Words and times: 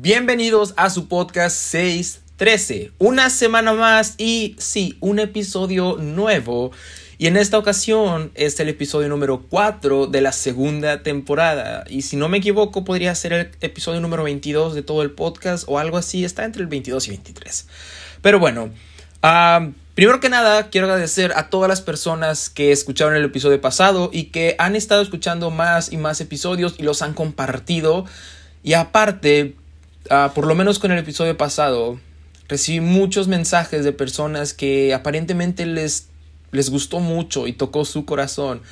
Bienvenidos 0.00 0.74
a 0.76 0.90
su 0.90 1.08
podcast 1.08 1.56
613. 1.56 2.92
Una 2.98 3.30
semana 3.30 3.72
más 3.72 4.14
y 4.16 4.54
sí, 4.56 4.96
un 5.00 5.18
episodio 5.18 5.96
nuevo. 5.96 6.70
Y 7.18 7.26
en 7.26 7.36
esta 7.36 7.58
ocasión 7.58 8.30
es 8.36 8.60
el 8.60 8.68
episodio 8.68 9.08
número 9.08 9.42
4 9.50 10.06
de 10.06 10.20
la 10.20 10.30
segunda 10.30 11.02
temporada. 11.02 11.82
Y 11.90 12.02
si 12.02 12.14
no 12.14 12.28
me 12.28 12.38
equivoco, 12.38 12.84
podría 12.84 13.12
ser 13.16 13.32
el 13.32 13.50
episodio 13.60 14.00
número 14.00 14.22
22 14.22 14.76
de 14.76 14.84
todo 14.84 15.02
el 15.02 15.10
podcast 15.10 15.64
o 15.66 15.80
algo 15.80 15.96
así. 15.96 16.24
Está 16.24 16.44
entre 16.44 16.62
el 16.62 16.68
22 16.68 17.08
y 17.08 17.10
23. 17.10 17.66
Pero 18.22 18.38
bueno, 18.38 18.70
ah, 19.24 19.68
primero 19.96 20.20
que 20.20 20.28
nada, 20.28 20.70
quiero 20.70 20.86
agradecer 20.86 21.32
a 21.34 21.50
todas 21.50 21.68
las 21.68 21.80
personas 21.80 22.50
que 22.50 22.70
escucharon 22.70 23.16
el 23.16 23.24
episodio 23.24 23.60
pasado 23.60 24.10
y 24.12 24.26
que 24.26 24.54
han 24.60 24.76
estado 24.76 25.02
escuchando 25.02 25.50
más 25.50 25.92
y 25.92 25.96
más 25.96 26.20
episodios 26.20 26.76
y 26.78 26.84
los 26.84 27.02
han 27.02 27.14
compartido. 27.14 28.04
Y 28.62 28.74
aparte, 28.74 29.56
Ah, 30.10 30.32
por 30.34 30.46
lo 30.46 30.54
menos 30.54 30.78
con 30.78 30.90
el 30.90 30.98
episodio 30.98 31.36
pasado, 31.36 32.00
recibí 32.48 32.80
muchos 32.80 33.28
mensajes 33.28 33.84
de 33.84 33.92
personas 33.92 34.54
que 34.54 34.94
aparentemente 34.94 35.66
les, 35.66 36.08
les 36.50 36.70
gustó 36.70 37.00
mucho 37.00 37.46
y 37.46 37.52
tocó 37.52 37.84
su 37.84 38.04
corazón. 38.04 38.62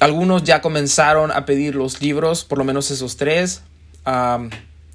algunos 0.00 0.44
ya 0.44 0.60
comenzaron 0.60 1.30
a 1.30 1.44
pedir 1.44 1.74
los 1.74 2.00
libros, 2.00 2.44
por 2.44 2.58
lo 2.58 2.64
menos 2.64 2.90
esos 2.90 3.16
tres. 3.16 3.62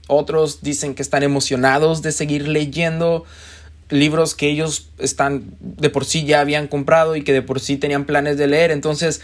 otros 0.08 0.62
dicen 0.62 0.94
que 0.94 1.02
están 1.02 1.24
emocionados 1.24 2.02
de 2.02 2.12
seguir 2.12 2.48
leyendo 2.48 3.24
libros 3.90 4.34
que 4.34 4.50
ellos 4.50 4.90
están 4.98 5.55
de 5.60 5.92
por 5.92 6.05
sí 6.05 6.26
ya 6.26 6.40
habían 6.40 6.68
comprado 6.68 7.16
y 7.16 7.24
que 7.24 7.34
de 7.34 7.44
por 7.44 7.60
sí 7.60 7.78
tenían 7.78 8.05
planes 8.05 8.38
de 8.38 8.48
leer. 8.48 8.72
Entonces, 8.72 9.22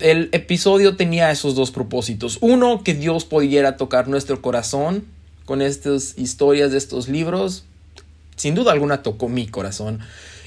el 0.00 0.28
episodio 0.32 0.96
tenía 0.96 1.30
esos 1.30 1.54
dos 1.54 1.70
propósitos. 1.70 2.38
Uno, 2.40 2.82
que 2.82 2.94
Dios 2.94 3.24
pudiera 3.24 3.76
tocar 3.76 4.08
nuestro 4.08 4.42
corazón 4.42 5.04
con 5.44 5.62
estas 5.62 6.18
historias 6.18 6.72
de 6.72 6.78
estos 6.78 7.08
libros. 7.08 7.64
Sin 8.36 8.54
duda 8.54 8.72
alguna 8.72 9.02
tocó 9.02 9.28
mi 9.28 9.46
corazón. 9.46 10.00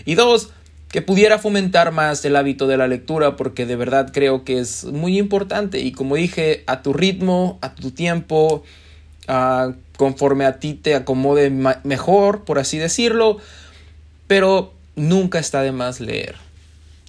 Y 0.06 0.16
dos, 0.16 0.50
que 0.90 1.02
pudiera 1.02 1.40
fomentar 1.40 1.92
más 1.92 2.24
el 2.24 2.36
hábito 2.36 2.68
de 2.68 2.78
la 2.78 2.88
lectura 2.88 3.36
porque 3.36 3.66
de 3.66 3.76
verdad 3.76 4.12
creo 4.14 4.44
que 4.44 4.60
es 4.60 4.84
muy 4.86 5.18
importante 5.18 5.80
y 5.80 5.92
como 5.92 6.16
dije, 6.16 6.64
a 6.68 6.84
tu 6.84 6.94
ritmo, 6.94 7.58
a 7.62 7.74
tu 7.74 7.90
tiempo, 7.90 8.64
conforme 9.98 10.46
a 10.46 10.60
ti 10.60 10.76
te 10.76 10.94
acomode 10.94 11.50
mejor, 11.84 12.44
por 12.44 12.60
así 12.60 12.78
decirlo, 12.78 13.38
pero 14.28 14.74
nunca 14.96 15.40
está 15.40 15.64
de 15.64 15.72
más 15.72 16.00
leer. 16.00 16.36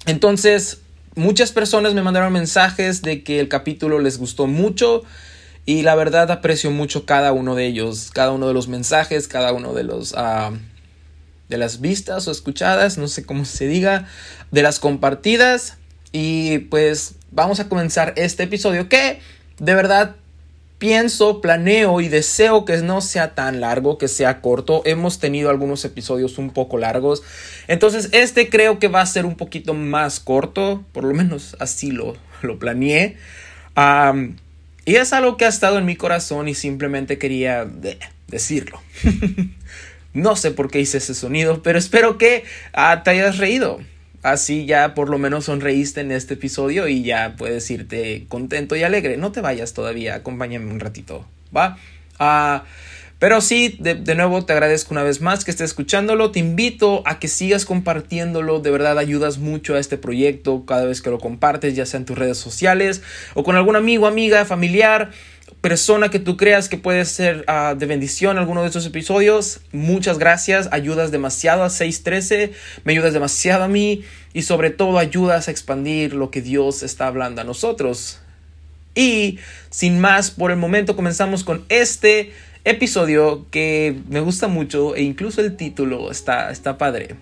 Entonces, 0.06 0.80
Muchas 1.16 1.52
personas 1.52 1.94
me 1.94 2.02
mandaron 2.02 2.32
mensajes 2.32 3.02
de 3.02 3.22
que 3.22 3.38
el 3.38 3.48
capítulo 3.48 4.00
les 4.00 4.18
gustó 4.18 4.46
mucho 4.46 5.04
y 5.64 5.82
la 5.82 5.94
verdad 5.94 6.30
aprecio 6.30 6.70
mucho 6.70 7.06
cada 7.06 7.32
uno 7.32 7.54
de 7.54 7.66
ellos, 7.66 8.10
cada 8.12 8.32
uno 8.32 8.48
de 8.48 8.54
los 8.54 8.66
mensajes, 8.66 9.28
cada 9.28 9.52
uno 9.52 9.74
de 9.74 9.84
los 9.84 10.14
ah, 10.16 10.52
de 11.48 11.58
las 11.58 11.80
vistas 11.80 12.26
o 12.26 12.32
escuchadas, 12.32 12.98
no 12.98 13.08
sé 13.08 13.24
cómo 13.24 13.44
se 13.44 13.68
diga, 13.68 14.08
de 14.50 14.62
las 14.62 14.80
compartidas. 14.80 15.76
Y 16.10 16.58
pues 16.58 17.14
vamos 17.30 17.60
a 17.60 17.68
comenzar 17.68 18.12
este 18.16 18.42
episodio 18.44 18.88
que 18.88 19.20
de 19.58 19.74
verdad 19.74 20.16
pienso, 20.84 21.40
planeo 21.40 22.02
y 22.02 22.08
deseo 22.08 22.66
que 22.66 22.76
no 22.76 23.00
sea 23.00 23.34
tan 23.34 23.62
largo, 23.62 23.96
que 23.96 24.06
sea 24.06 24.42
corto. 24.42 24.82
Hemos 24.84 25.18
tenido 25.18 25.48
algunos 25.48 25.82
episodios 25.86 26.36
un 26.36 26.50
poco 26.50 26.76
largos. 26.76 27.22
Entonces 27.68 28.10
este 28.12 28.50
creo 28.50 28.78
que 28.78 28.88
va 28.88 29.00
a 29.00 29.06
ser 29.06 29.24
un 29.24 29.34
poquito 29.34 29.72
más 29.72 30.20
corto. 30.20 30.84
Por 30.92 31.04
lo 31.04 31.14
menos 31.14 31.56
así 31.58 31.90
lo, 31.90 32.18
lo 32.42 32.58
planeé. 32.58 33.16
y 34.84 34.96
es 34.96 35.14
algo 35.14 35.38
que 35.38 35.46
ha 35.46 35.48
estado 35.48 35.78
en 35.78 35.86
mi 35.86 35.96
corazón 35.96 36.48
y 36.48 36.54
simplemente 36.54 37.16
quería 37.16 37.66
decirlo. 38.28 38.78
no 40.12 40.36
sé 40.36 40.50
por 40.50 40.70
qué 40.70 40.80
hice 40.80 40.98
ese 40.98 41.14
sonido, 41.14 41.62
pero 41.62 41.78
espero 41.78 42.18
que 42.18 42.44
te 43.04 43.10
hayas 43.10 43.38
reído. 43.38 43.80
Así 44.24 44.64
ya 44.64 44.94
por 44.94 45.10
lo 45.10 45.18
menos 45.18 45.44
sonreíste 45.44 46.00
en 46.00 46.10
este 46.10 46.32
episodio 46.32 46.88
y 46.88 47.02
ya 47.02 47.34
puedes 47.36 47.70
irte 47.70 48.24
contento 48.26 48.74
y 48.74 48.82
alegre. 48.82 49.18
No 49.18 49.32
te 49.32 49.42
vayas 49.42 49.74
todavía, 49.74 50.14
acompáñame 50.14 50.72
un 50.72 50.80
ratito, 50.80 51.26
¿va? 51.54 51.76
Ah, 52.18 52.64
pero 53.18 53.42
sí, 53.42 53.76
de, 53.80 53.94
de, 53.94 54.14
nuevo 54.14 54.42
te 54.46 54.54
agradezco 54.54 54.94
una 54.94 55.02
vez 55.02 55.20
más 55.20 55.44
que 55.44 55.50
estés 55.50 55.66
escuchándolo. 55.66 56.30
Te 56.30 56.38
invito 56.38 57.02
a 57.04 57.18
que 57.18 57.28
sigas 57.28 57.66
compartiéndolo. 57.66 58.60
De 58.60 58.70
verdad 58.70 58.98
ayudas 58.98 59.36
mucho 59.36 59.74
a 59.74 59.78
este 59.78 59.98
proyecto 59.98 60.64
cada 60.64 60.86
vez 60.86 61.02
que 61.02 61.10
lo 61.10 61.18
compartes, 61.18 61.76
ya 61.76 61.84
sea 61.84 61.98
en 62.00 62.06
tus 62.06 62.16
redes 62.16 62.38
sociales 62.38 63.02
o 63.34 63.44
con 63.44 63.56
algún 63.56 63.76
amigo, 63.76 64.06
amiga, 64.06 64.46
familiar 64.46 65.10
persona 65.64 66.10
que 66.10 66.18
tú 66.18 66.36
creas 66.36 66.68
que 66.68 66.76
puede 66.76 67.06
ser 67.06 67.42
ah, 67.46 67.74
de 67.74 67.86
bendición 67.86 68.36
alguno 68.36 68.60
de 68.60 68.66
estos 68.66 68.84
episodios, 68.84 69.62
muchas 69.72 70.18
gracias, 70.18 70.68
ayudas 70.72 71.10
demasiado 71.10 71.64
a 71.64 71.70
613, 71.70 72.52
me 72.84 72.92
ayudas 72.92 73.14
demasiado 73.14 73.64
a 73.64 73.68
mí 73.68 74.04
y 74.34 74.42
sobre 74.42 74.68
todo 74.68 74.98
ayudas 74.98 75.48
a 75.48 75.50
expandir 75.50 76.12
lo 76.12 76.30
que 76.30 76.42
Dios 76.42 76.82
está 76.82 77.06
hablando 77.06 77.40
a 77.40 77.44
nosotros. 77.44 78.20
Y 78.94 79.38
sin 79.70 80.00
más, 80.00 80.30
por 80.30 80.50
el 80.50 80.58
momento 80.58 80.96
comenzamos 80.96 81.44
con 81.44 81.64
este 81.70 82.34
episodio 82.64 83.46
que 83.50 83.98
me 84.10 84.20
gusta 84.20 84.48
mucho 84.48 84.94
e 84.94 85.00
incluso 85.00 85.40
el 85.40 85.56
título 85.56 86.10
está, 86.10 86.50
está 86.50 86.76
padre. 86.76 87.16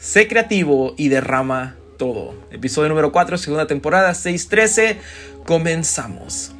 Sé 0.00 0.26
creativo 0.26 0.96
y 0.98 1.10
derrama 1.10 1.76
todo. 1.96 2.34
Episodio 2.50 2.88
número 2.88 3.12
4, 3.12 3.38
segunda 3.38 3.68
temporada, 3.68 4.14
613. 4.14 4.98
Comenzamos. 5.46 6.54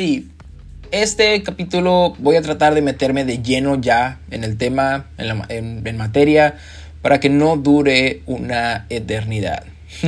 Sí, 0.00 0.30
este 0.92 1.42
capítulo 1.42 2.14
voy 2.20 2.36
a 2.36 2.40
tratar 2.40 2.72
de 2.72 2.80
meterme 2.80 3.26
de 3.26 3.42
lleno 3.42 3.78
ya 3.78 4.18
en 4.30 4.44
el 4.44 4.56
tema, 4.56 5.10
en, 5.18 5.96
materia, 5.98 6.54
para 7.02 7.20
que 7.20 7.28
no 7.28 7.58
dure 7.58 8.22
una 8.24 8.86
eternidad. 8.88 9.62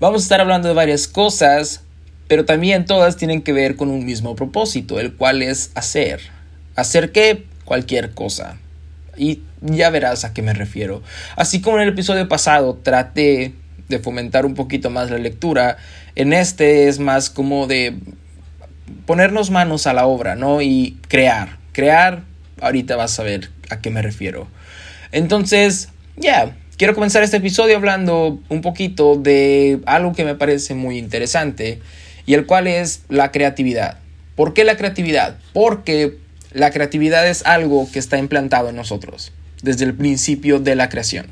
Vamos 0.00 0.22
a 0.22 0.24
estar 0.24 0.40
hablando 0.40 0.68
de 0.68 0.74
varias 0.74 1.06
cosas, 1.06 1.82
pero 2.28 2.46
también 2.46 2.86
todas 2.86 3.18
tienen 3.18 3.42
que 3.42 3.52
ver 3.52 3.76
con 3.76 3.90
un 3.90 4.06
mismo 4.06 4.34
propósito, 4.36 4.98
el 4.98 5.12
cual 5.12 5.42
es 5.42 5.70
hacer. 5.74 6.22
¿Hacer 6.74 7.12
qué? 7.12 7.44
Cualquier 7.66 8.12
cosa. 8.12 8.56
Y 9.18 9.42
ya 9.60 9.90
verás 9.90 10.24
a 10.24 10.32
qué 10.32 10.40
me 10.40 10.54
refiero. 10.54 11.02
Así 11.36 11.60
como 11.60 11.76
en 11.76 11.82
el 11.82 11.90
episodio 11.90 12.26
pasado 12.26 12.80
traté 12.82 13.52
de 13.90 13.98
fomentar 13.98 14.46
un 14.46 14.54
poquito 14.54 14.88
más 14.88 15.10
la 15.10 15.18
lectura, 15.18 15.76
en 16.16 16.32
este 16.32 16.88
es 16.88 17.00
más 17.00 17.28
como 17.28 17.66
de 17.66 17.98
ponernos 19.06 19.50
manos 19.50 19.86
a 19.86 19.92
la 19.92 20.06
obra, 20.06 20.36
¿no? 20.36 20.62
Y 20.62 20.98
crear. 21.08 21.58
Crear, 21.72 22.22
ahorita 22.60 22.96
vas 22.96 23.18
a 23.18 23.22
ver 23.22 23.50
a 23.70 23.80
qué 23.80 23.90
me 23.90 24.02
refiero. 24.02 24.48
Entonces, 25.12 25.90
ya, 26.16 26.56
quiero 26.76 26.94
comenzar 26.94 27.22
este 27.22 27.38
episodio 27.38 27.76
hablando 27.76 28.40
un 28.48 28.60
poquito 28.60 29.16
de 29.16 29.80
algo 29.86 30.12
que 30.12 30.24
me 30.24 30.34
parece 30.34 30.74
muy 30.74 30.98
interesante 30.98 31.80
y 32.26 32.34
el 32.34 32.46
cual 32.46 32.66
es 32.66 33.02
la 33.08 33.32
creatividad. 33.32 33.98
¿Por 34.34 34.54
qué 34.54 34.64
la 34.64 34.76
creatividad? 34.76 35.36
Porque 35.52 36.18
la 36.52 36.70
creatividad 36.70 37.28
es 37.28 37.44
algo 37.46 37.88
que 37.92 37.98
está 37.98 38.18
implantado 38.18 38.70
en 38.70 38.76
nosotros 38.76 39.32
desde 39.62 39.84
el 39.84 39.94
principio 39.94 40.60
de 40.60 40.76
la 40.76 40.88
creación. 40.88 41.26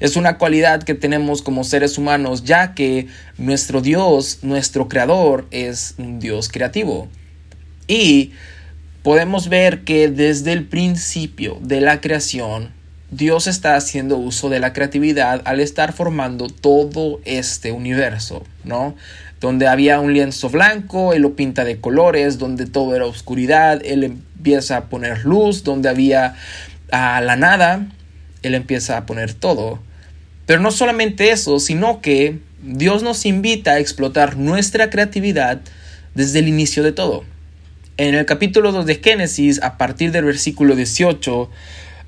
Es 0.00 0.16
una 0.16 0.38
cualidad 0.38 0.82
que 0.82 0.94
tenemos 0.94 1.42
como 1.42 1.64
seres 1.64 1.98
humanos 1.98 2.44
ya 2.44 2.74
que 2.74 3.08
nuestro 3.38 3.80
Dios, 3.80 4.38
nuestro 4.42 4.88
creador, 4.88 5.46
es 5.50 5.94
un 5.98 6.18
Dios 6.18 6.48
creativo. 6.48 7.08
Y 7.86 8.32
podemos 9.02 9.48
ver 9.48 9.84
que 9.84 10.08
desde 10.08 10.52
el 10.52 10.64
principio 10.66 11.58
de 11.60 11.80
la 11.80 12.00
creación, 12.00 12.72
Dios 13.10 13.46
está 13.46 13.76
haciendo 13.76 14.16
uso 14.16 14.48
de 14.48 14.58
la 14.58 14.72
creatividad 14.72 15.42
al 15.44 15.60
estar 15.60 15.92
formando 15.92 16.48
todo 16.48 17.20
este 17.24 17.70
universo, 17.70 18.44
¿no? 18.64 18.96
Donde 19.40 19.68
había 19.68 20.00
un 20.00 20.14
lienzo 20.14 20.48
blanco, 20.48 21.12
Él 21.12 21.22
lo 21.22 21.36
pinta 21.36 21.64
de 21.64 21.80
colores, 21.80 22.38
donde 22.38 22.66
todo 22.66 22.96
era 22.96 23.06
oscuridad, 23.06 23.80
Él 23.84 24.04
empieza 24.04 24.78
a 24.78 24.84
poner 24.86 25.24
luz, 25.24 25.62
donde 25.62 25.88
había 25.88 26.34
a 26.90 27.20
la 27.20 27.36
nada, 27.36 27.86
Él 28.48 28.54
empieza 28.54 28.96
a 28.96 29.06
poner 29.06 29.34
todo. 29.34 29.80
Pero 30.46 30.60
no 30.60 30.70
solamente 30.70 31.30
eso, 31.30 31.58
sino 31.58 32.00
que 32.00 32.38
Dios 32.62 33.02
nos 33.02 33.26
invita 33.26 33.72
a 33.72 33.78
explotar 33.78 34.36
nuestra 34.36 34.90
creatividad 34.90 35.60
desde 36.14 36.38
el 36.38 36.48
inicio 36.48 36.82
de 36.82 36.92
todo. 36.92 37.24
En 37.96 38.14
el 38.14 38.26
capítulo 38.26 38.72
2 38.72 38.86
de 38.86 38.96
Génesis, 38.96 39.62
a 39.62 39.78
partir 39.78 40.12
del 40.12 40.24
versículo 40.24 40.74
18, 40.74 41.50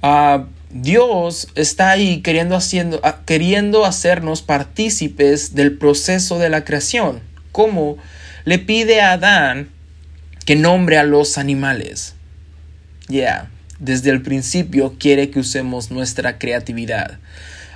ah, 0.02 0.46
Dios 0.70 1.48
está 1.54 1.90
ahí 1.90 2.22
queriendo, 2.22 2.56
haciendo, 2.56 3.00
ah, 3.04 3.20
queriendo 3.24 3.84
hacernos 3.84 4.42
partícipes 4.42 5.54
del 5.54 5.78
proceso 5.78 6.38
de 6.38 6.50
la 6.50 6.64
creación, 6.64 7.20
como 7.52 7.98
le 8.44 8.58
pide 8.58 9.00
a 9.00 9.12
Adán 9.12 9.70
que 10.44 10.56
nombre 10.56 10.98
a 10.98 11.04
los 11.04 11.38
animales. 11.38 12.14
Yeah, 13.08 13.50
desde 13.78 14.10
el 14.10 14.22
principio 14.22 14.96
quiere 14.98 15.30
que 15.30 15.40
usemos 15.40 15.90
nuestra 15.90 16.38
creatividad. 16.38 17.18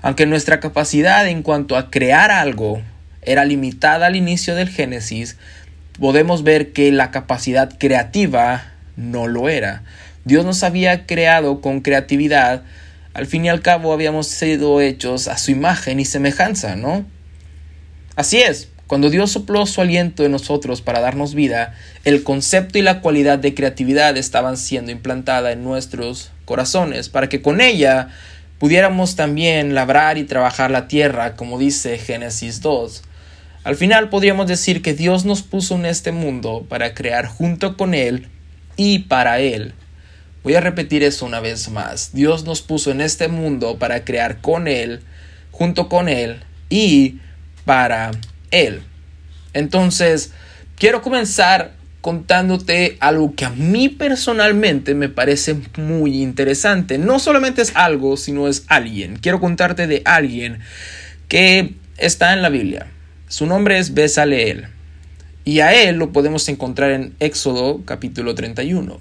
Aunque 0.03 0.27
nuestra 0.27 0.61
capacidad 0.61 1.29
en 1.29 1.43
cuanto 1.43 1.77
a 1.77 1.91
crear 1.91 2.31
algo 2.31 2.83
era 3.23 3.45
limitada 3.45 4.07
al 4.07 4.17
inicio 4.17 4.55
del 4.55 4.69
Génesis, 4.69 5.37
podemos 5.99 6.43
ver 6.43 6.73
que 6.73 6.91
la 6.91 7.11
capacidad 7.11 7.77
creativa 7.79 8.73
no 8.97 9.27
lo 9.27 9.49
era. 9.49 9.83
Dios 10.25 10.45
nos 10.45 10.63
había 10.63 11.07
creado 11.07 11.61
con 11.61 11.81
creatividad, 11.81 12.63
al 13.13 13.27
fin 13.27 13.45
y 13.45 13.49
al 13.49 13.61
cabo 13.61 13.93
habíamos 13.93 14.29
sido 14.29 14.81
hechos 14.81 15.29
a 15.29 15.37
su 15.37 15.51
imagen 15.51 16.01
y 16.01 16.05
semejanza, 16.05 16.77
¿no? 16.77 17.05
Así 18.17 18.39
es, 18.39 18.69
cuando 18.91 19.09
Dios 19.09 19.31
sopló 19.31 19.67
su 19.67 19.81
aliento 19.81 20.25
en 20.25 20.33
nosotros 20.33 20.83
para 20.83 20.99
darnos 20.99 21.37
vida, 21.37 21.77
el 22.03 22.25
concepto 22.25 22.77
y 22.77 22.83
la 22.83 23.01
cualidad 23.01 23.39
de 23.39 23.55
creatividad 23.55 24.17
estaban 24.17 24.57
siendo 24.57 24.91
implantada 24.91 25.53
en 25.53 25.63
nuestros 25.63 26.33
corazones 26.45 27.09
para 27.09 27.29
que 27.29 27.41
con 27.41 27.61
ella 27.61 28.09
pudiéramos 28.59 29.15
también 29.15 29.77
labrar 29.77 30.19
y 30.19 30.25
trabajar 30.25 30.73
la 30.73 30.89
tierra, 30.89 31.37
como 31.37 31.57
dice 31.57 31.99
Génesis 31.99 32.63
2. 32.63 33.05
Al 33.63 33.77
final 33.77 34.09
podríamos 34.09 34.49
decir 34.49 34.83
que 34.83 34.93
Dios 34.93 35.25
nos 35.25 35.43
puso 35.43 35.77
en 35.77 35.87
este 35.87 36.11
mundo 36.11 36.67
para 36.69 36.93
crear 36.93 37.27
junto 37.27 37.77
con 37.77 37.95
Él 37.95 38.27
y 38.77 39.05
para 39.05 39.39
Él. 39.39 39.73
Voy 40.43 40.57
a 40.57 40.61
repetir 40.61 41.05
eso 41.05 41.27
una 41.27 41.39
vez 41.39 41.71
más. 41.71 42.11
Dios 42.13 42.43
nos 42.43 42.61
puso 42.61 42.91
en 42.91 43.03
este 43.03 43.29
mundo 43.29 43.77
para 43.79 44.05
crear 44.05 44.41
con 44.41 44.67
Él, 44.67 44.99
junto 45.53 45.89
con 45.89 46.09
Él 46.09 46.43
y 46.69 47.21
para 47.65 48.11
Él. 48.51 48.83
Entonces, 49.53 50.33
quiero 50.77 51.03
comenzar 51.03 51.73
contándote 52.01 52.97
algo 53.01 53.35
que 53.35 53.45
a 53.45 53.51
mí 53.51 53.89
personalmente 53.89 54.95
me 54.95 55.09
parece 55.09 55.57
muy 55.77 56.23
interesante. 56.23 56.99
No 56.99 57.19
solamente 57.19 57.63
es 57.63 57.73
algo, 57.75 58.17
sino 58.17 58.49
es 58.49 58.65
alguien. 58.69 59.17
Quiero 59.17 59.41
contarte 59.41 59.87
de 59.87 60.03
alguien 60.05 60.61
que 61.29 61.75
está 61.99 62.33
en 62.33 62.43
la 62.43 62.49
Biblia. 62.49 62.87
Su 63.29 63.47
nombre 63.47 63.79
es 63.79 63.95
Besaleel. 63.95 64.69
Y 65.45 65.61
a 65.61 65.75
él 65.75 65.97
lo 65.97 66.13
podemos 66.13 66.49
encontrar 66.49 66.91
en 66.91 67.15
Éxodo 67.21 67.83
capítulo 67.85 68.35
31. 68.35 68.99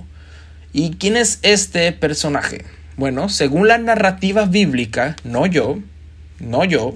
¿Y 0.74 0.92
quién 0.92 1.18
es 1.18 1.40
este 1.42 1.92
personaje? 1.92 2.66
Bueno, 2.98 3.30
según 3.30 3.68
la 3.68 3.78
narrativa 3.78 4.46
bíblica, 4.46 5.16
no 5.24 5.46
yo, 5.46 5.80
no 6.40 6.66
yo, 6.66 6.96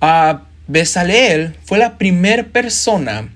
uh, 0.00 0.38
Besaleel 0.72 1.54
fue 1.66 1.76
la 1.76 1.98
primera 1.98 2.44
persona 2.44 3.28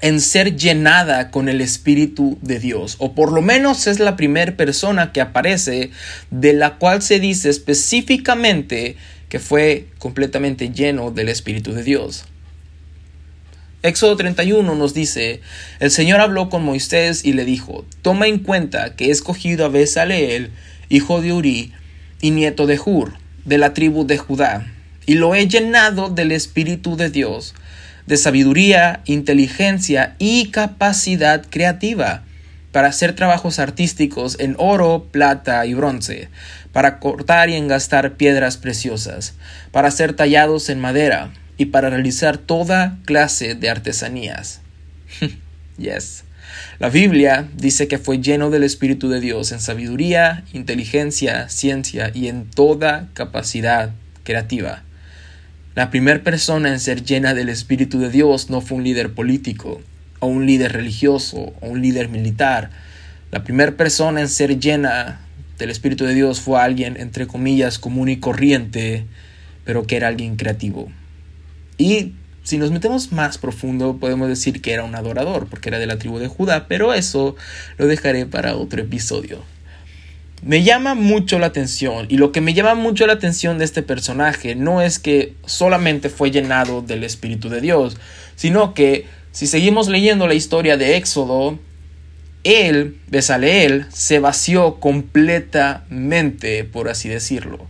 en 0.00 0.20
ser 0.20 0.56
llenada 0.56 1.30
con 1.30 1.48
el 1.48 1.60
Espíritu 1.60 2.36
de 2.42 2.58
Dios, 2.58 2.96
o 2.98 3.14
por 3.14 3.30
lo 3.30 3.42
menos 3.42 3.86
es 3.86 4.00
la 4.00 4.16
primera 4.16 4.56
persona 4.56 5.12
que 5.12 5.20
aparece 5.20 5.92
de 6.32 6.52
la 6.54 6.74
cual 6.74 7.00
se 7.00 7.20
dice 7.20 7.48
específicamente 7.48 8.96
que 9.28 9.38
fue 9.38 9.86
completamente 9.98 10.70
lleno 10.70 11.12
del 11.12 11.28
Espíritu 11.28 11.74
de 11.74 11.84
Dios. 11.84 12.24
Éxodo 13.84 14.16
31 14.16 14.74
nos 14.74 14.94
dice, 14.94 15.40
el 15.78 15.92
Señor 15.92 16.20
habló 16.20 16.48
con 16.48 16.64
Moisés 16.64 17.24
y 17.24 17.34
le 17.34 17.44
dijo, 17.44 17.86
toma 18.02 18.26
en 18.26 18.40
cuenta 18.40 18.96
que 18.96 19.06
he 19.06 19.10
escogido 19.12 19.64
a 19.64 19.68
Besaleel, 19.68 20.50
hijo 20.88 21.20
de 21.20 21.32
Uri, 21.32 21.72
y 22.20 22.32
nieto 22.32 22.66
de 22.66 22.80
Hur, 22.84 23.12
de 23.44 23.58
la 23.58 23.74
tribu 23.74 24.04
de 24.04 24.18
Judá, 24.18 24.66
y 25.08 25.14
lo 25.14 25.34
he 25.34 25.48
llenado 25.48 26.10
del 26.10 26.32
Espíritu 26.32 26.94
de 26.98 27.08
Dios, 27.08 27.54
de 28.06 28.18
sabiduría, 28.18 29.00
inteligencia 29.06 30.14
y 30.18 30.50
capacidad 30.50 31.46
creativa, 31.48 32.24
para 32.72 32.88
hacer 32.88 33.14
trabajos 33.14 33.58
artísticos 33.58 34.36
en 34.38 34.54
oro, 34.58 35.08
plata 35.10 35.64
y 35.64 35.72
bronce, 35.72 36.28
para 36.74 36.98
cortar 36.98 37.48
y 37.48 37.54
engastar 37.54 38.18
piedras 38.18 38.58
preciosas, 38.58 39.32
para 39.72 39.90
ser 39.90 40.12
tallados 40.12 40.68
en 40.68 40.78
madera 40.78 41.32
y 41.56 41.66
para 41.66 41.88
realizar 41.88 42.36
toda 42.36 42.98
clase 43.06 43.54
de 43.54 43.70
artesanías. 43.70 44.60
yes. 45.78 46.24
La 46.80 46.90
Biblia 46.90 47.48
dice 47.56 47.88
que 47.88 47.96
fue 47.96 48.18
lleno 48.18 48.50
del 48.50 48.62
Espíritu 48.62 49.08
de 49.08 49.20
Dios 49.20 49.52
en 49.52 49.60
sabiduría, 49.60 50.44
inteligencia, 50.52 51.48
ciencia 51.48 52.10
y 52.12 52.28
en 52.28 52.44
toda 52.50 53.08
capacidad 53.14 53.92
creativa. 54.22 54.82
La 55.78 55.90
primera 55.90 56.24
persona 56.24 56.70
en 56.70 56.80
ser 56.80 57.04
llena 57.04 57.34
del 57.34 57.48
Espíritu 57.48 58.00
de 58.00 58.10
Dios 58.10 58.50
no 58.50 58.60
fue 58.60 58.78
un 58.78 58.82
líder 58.82 59.14
político, 59.14 59.80
o 60.18 60.26
un 60.26 60.44
líder 60.44 60.72
religioso, 60.72 61.52
o 61.60 61.68
un 61.68 61.80
líder 61.82 62.08
militar. 62.08 62.70
La 63.30 63.44
primera 63.44 63.70
persona 63.70 64.20
en 64.20 64.28
ser 64.28 64.58
llena 64.58 65.20
del 65.56 65.70
Espíritu 65.70 66.04
de 66.04 66.14
Dios 66.14 66.40
fue 66.40 66.60
alguien, 66.60 66.96
entre 66.96 67.28
comillas, 67.28 67.78
común 67.78 68.08
y 68.08 68.16
corriente, 68.16 69.06
pero 69.64 69.86
que 69.86 69.94
era 69.94 70.08
alguien 70.08 70.34
creativo. 70.34 70.88
Y 71.76 72.14
si 72.42 72.58
nos 72.58 72.72
metemos 72.72 73.12
más 73.12 73.38
profundo, 73.38 73.98
podemos 73.98 74.26
decir 74.26 74.60
que 74.60 74.72
era 74.72 74.82
un 74.82 74.96
adorador, 74.96 75.46
porque 75.46 75.68
era 75.68 75.78
de 75.78 75.86
la 75.86 75.96
tribu 75.96 76.18
de 76.18 76.26
Judá, 76.26 76.66
pero 76.66 76.92
eso 76.92 77.36
lo 77.76 77.86
dejaré 77.86 78.26
para 78.26 78.56
otro 78.56 78.82
episodio. 78.82 79.44
Me 80.42 80.62
llama 80.62 80.94
mucho 80.94 81.38
la 81.40 81.46
atención, 81.46 82.06
y 82.08 82.16
lo 82.16 82.30
que 82.30 82.40
me 82.40 82.54
llama 82.54 82.74
mucho 82.76 83.06
la 83.06 83.14
atención 83.14 83.58
de 83.58 83.64
este 83.64 83.82
personaje 83.82 84.54
no 84.54 84.80
es 84.80 85.00
que 85.00 85.34
solamente 85.46 86.10
fue 86.10 86.30
llenado 86.30 86.80
del 86.80 87.02
Espíritu 87.02 87.48
de 87.48 87.60
Dios, 87.60 87.96
sino 88.36 88.72
que 88.72 89.06
si 89.32 89.48
seguimos 89.48 89.88
leyendo 89.88 90.28
la 90.28 90.34
historia 90.34 90.76
de 90.76 90.96
Éxodo, 90.96 91.58
él, 92.44 92.98
Besaleel, 93.08 93.86
se 93.92 94.20
vació 94.20 94.76
completamente, 94.76 96.62
por 96.62 96.88
así 96.88 97.08
decirlo, 97.08 97.66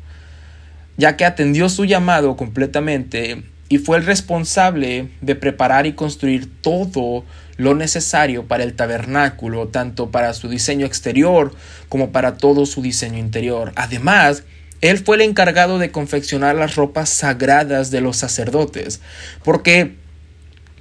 ya 0.99 1.17
que 1.17 1.25
atendió 1.25 1.70
su 1.70 1.87
llamado 1.87 2.37
completamente 2.37 3.44
y 3.70 3.79
fue 3.79 3.97
el 3.97 4.05
responsable 4.05 5.09
de 5.20 5.35
preparar 5.35 5.87
y 5.87 5.94
construir 5.94 6.50
todo 6.61 7.25
lo 7.58 7.75
necesario 7.75 8.46
para 8.46 8.62
el 8.62 8.75
tabernáculo, 8.75 9.69
tanto 9.69 10.10
para 10.10 10.32
su 10.32 10.49
diseño 10.49 10.87
exterior 10.87 11.55
como 11.88 12.12
para 12.12 12.38
todo 12.38 12.64
su 12.64 12.81
diseño 12.81 13.19
interior. 13.19 13.72
Además, 13.75 14.44
él 14.81 14.99
fue 14.99 15.16
el 15.16 15.22
encargado 15.22 15.78
de 15.78 15.90
confeccionar 15.90 16.55
las 16.55 16.76
ropas 16.76 17.08
sagradas 17.10 17.90
de 17.90 18.00
los 18.00 18.16
sacerdotes, 18.16 19.00
porque 19.43 19.96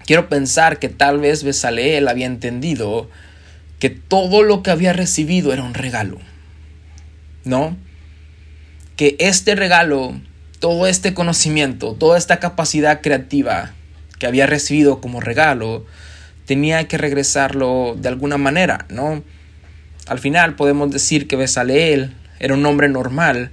quiero 0.06 0.30
pensar 0.30 0.78
que 0.78 0.88
tal 0.88 1.20
vez 1.20 1.44
Besaleel 1.44 2.08
había 2.08 2.28
entendido 2.28 3.10
que 3.80 3.90
todo 3.90 4.44
lo 4.44 4.62
que 4.62 4.70
había 4.70 4.94
recibido 4.94 5.54
era 5.54 5.64
un 5.64 5.74
regalo. 5.74 6.20
¿No? 7.44 7.76
Que 8.96 9.16
este 9.20 9.56
regalo, 9.56 10.20
todo 10.60 10.86
este 10.86 11.16
conocimiento, 11.16 11.94
toda 11.94 12.20
esta 12.20 12.40
capacidad 12.40 13.02
creativa 13.02 13.74
que 14.20 14.28
había 14.28 14.46
recibido 14.46 15.02
como 15.02 15.22
regalo, 15.22 15.86
tenía 16.48 16.88
que 16.88 16.98
regresarlo 16.98 17.96
de 18.00 18.08
alguna 18.08 18.38
manera, 18.38 18.88
¿no? 18.90 19.22
Al 20.08 20.18
final 20.18 20.56
podemos 20.56 20.90
decir 20.90 21.28
que 21.28 21.36
Besaleel 21.36 22.16
era 22.40 22.54
un 22.54 22.66
hombre 22.66 22.88
normal, 22.88 23.52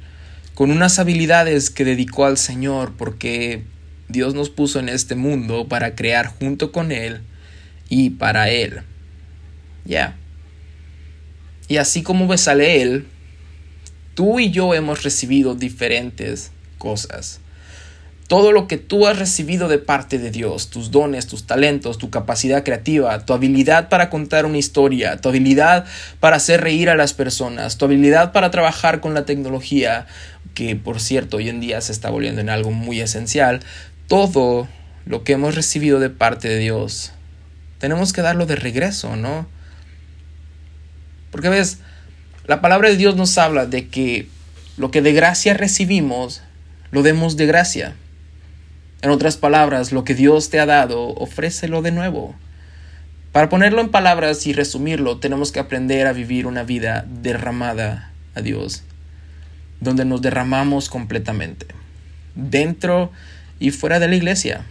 con 0.54 0.70
unas 0.70 1.00
habilidades 1.00 1.70
que 1.70 1.84
dedicó 1.84 2.24
al 2.24 2.38
Señor 2.38 2.92
porque 2.96 3.64
Dios 4.08 4.34
nos 4.34 4.48
puso 4.48 4.78
en 4.78 4.88
este 4.88 5.16
mundo 5.16 5.66
para 5.68 5.96
crear 5.96 6.28
junto 6.28 6.70
con 6.70 6.92
Él 6.92 7.22
y 7.88 8.10
para 8.10 8.48
Él. 8.48 8.82
Ya. 9.84 10.16
Y 11.66 11.78
así 11.78 12.04
como 12.04 12.28
Besaleel, 12.28 13.06
tú 14.14 14.38
y 14.38 14.52
yo 14.52 14.72
hemos 14.72 15.02
recibido 15.02 15.56
diferentes 15.56 16.52
cosas. 16.78 17.40
Todo 18.28 18.52
lo 18.52 18.66
que 18.68 18.78
tú 18.78 19.06
has 19.06 19.18
recibido 19.18 19.68
de 19.68 19.78
parte 19.78 20.18
de 20.18 20.30
Dios, 20.30 20.70
tus 20.70 20.90
dones, 20.90 21.26
tus 21.26 21.46
talentos, 21.46 21.98
tu 21.98 22.08
capacidad 22.08 22.64
creativa, 22.64 23.24
tu 23.26 23.34
habilidad 23.34 23.90
para 23.90 24.08
contar 24.08 24.46
una 24.46 24.56
historia, 24.56 25.18
tu 25.18 25.28
habilidad 25.28 25.84
para 26.20 26.36
hacer 26.36 26.62
reír 26.62 26.88
a 26.88 26.96
las 26.96 27.12
personas, 27.12 27.76
tu 27.76 27.84
habilidad 27.84 28.32
para 28.32 28.50
trabajar 28.50 29.00
con 29.00 29.12
la 29.12 29.26
tecnología, 29.26 30.06
que 30.54 30.74
por 30.74 31.00
cierto 31.00 31.36
hoy 31.36 31.50
en 31.50 31.60
día 31.60 31.82
se 31.82 31.92
está 31.92 32.08
volviendo 32.08 32.40
en 32.40 32.48
algo 32.48 32.70
muy 32.70 33.00
esencial, 33.00 33.60
todo 34.08 34.68
lo 35.04 35.22
que 35.22 35.32
hemos 35.32 35.54
recibido 35.54 36.00
de 36.00 36.08
parte 36.08 36.48
de 36.48 36.58
Dios, 36.58 37.12
tenemos 37.78 38.14
que 38.14 38.22
darlo 38.22 38.46
de 38.46 38.56
regreso, 38.56 39.16
¿no? 39.16 39.46
Porque 41.30 41.50
ves, 41.50 41.78
la 42.46 42.62
palabra 42.62 42.88
de 42.88 42.96
Dios 42.96 43.16
nos 43.16 43.36
habla 43.36 43.66
de 43.66 43.88
que 43.88 44.28
lo 44.76 44.90
que 44.90 45.02
de 45.02 45.12
gracia 45.12 45.52
recibimos, 45.52 46.42
lo 46.90 47.02
demos 47.02 47.36
de 47.36 47.46
gracia. 47.46 47.96
En 49.04 49.10
otras 49.10 49.36
palabras, 49.36 49.92
lo 49.92 50.02
que 50.02 50.14
Dios 50.14 50.48
te 50.48 50.58
ha 50.58 50.64
dado, 50.64 51.08
ofrécelo 51.08 51.82
de 51.82 51.92
nuevo. 51.92 52.34
Para 53.32 53.50
ponerlo 53.50 53.82
en 53.82 53.90
palabras 53.90 54.46
y 54.46 54.54
resumirlo, 54.54 55.18
tenemos 55.18 55.52
que 55.52 55.60
aprender 55.60 56.06
a 56.06 56.14
vivir 56.14 56.46
una 56.46 56.62
vida 56.62 57.04
derramada 57.20 58.12
a 58.34 58.40
Dios, 58.40 58.82
donde 59.78 60.06
nos 60.06 60.22
derramamos 60.22 60.88
completamente, 60.88 61.66
dentro 62.34 63.12
y 63.60 63.72
fuera 63.72 64.00
de 64.00 64.08
la 64.08 64.16
iglesia, 64.16 64.64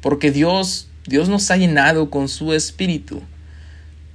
porque 0.00 0.30
Dios, 0.30 0.88
Dios 1.08 1.28
nos 1.28 1.50
ha 1.50 1.56
llenado 1.56 2.08
con 2.08 2.28
su 2.28 2.52
espíritu. 2.52 3.20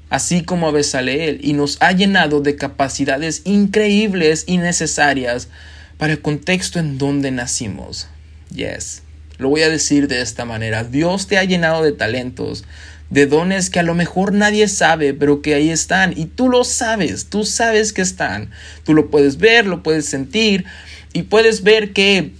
así 0.10 0.44
como 0.44 0.70
a 0.70 0.72
Besaleel, 0.72 1.40
y 1.44 1.52
nos 1.52 1.76
ha 1.82 1.92
llenado 1.92 2.40
de 2.40 2.56
capacidades 2.56 3.42
increíbles 3.44 4.46
y 4.48 4.60
necesarias 4.60 5.50
para 5.98 6.14
el 6.14 6.22
contexto 6.22 6.80
en 6.80 6.98
donde 6.98 7.32
nacimos. 7.32 8.08
Yes, 8.56 9.04
lo 9.38 9.50
voy 9.50 9.62
a 9.62 9.70
decir 9.70 10.08
de 10.08 10.22
esta 10.22 10.46
manera. 10.46 10.84
Dios 10.84 11.28
te 11.28 11.38
ha 11.38 11.44
llenado 11.44 11.84
de 11.84 11.92
talentos, 11.92 12.66
de 13.10 13.26
dones 13.26 13.70
que 13.70 13.80
a 13.80 13.84
lo 13.84 13.94
mejor 13.94 14.34
nadie 14.34 14.68
sabe, 14.68 15.14
pero 15.14 15.42
que 15.42 15.54
ahí 15.54 15.70
están. 15.70 16.14
Y 16.18 16.26
tú 16.26 16.50
lo 16.50 16.64
sabes, 16.64 17.28
tú 17.30 17.46
sabes 17.46 17.94
que 17.94 18.02
están. 18.02 18.52
Tú 18.84 18.94
lo 18.94 19.10
puedes 19.10 19.38
ver, 19.38 19.66
lo 19.66 19.84
puedes 19.84 20.06
sentir 20.06 20.66
y 21.14 21.24
puedes 21.24 21.64
ver 21.64 21.94
que, 21.94 22.32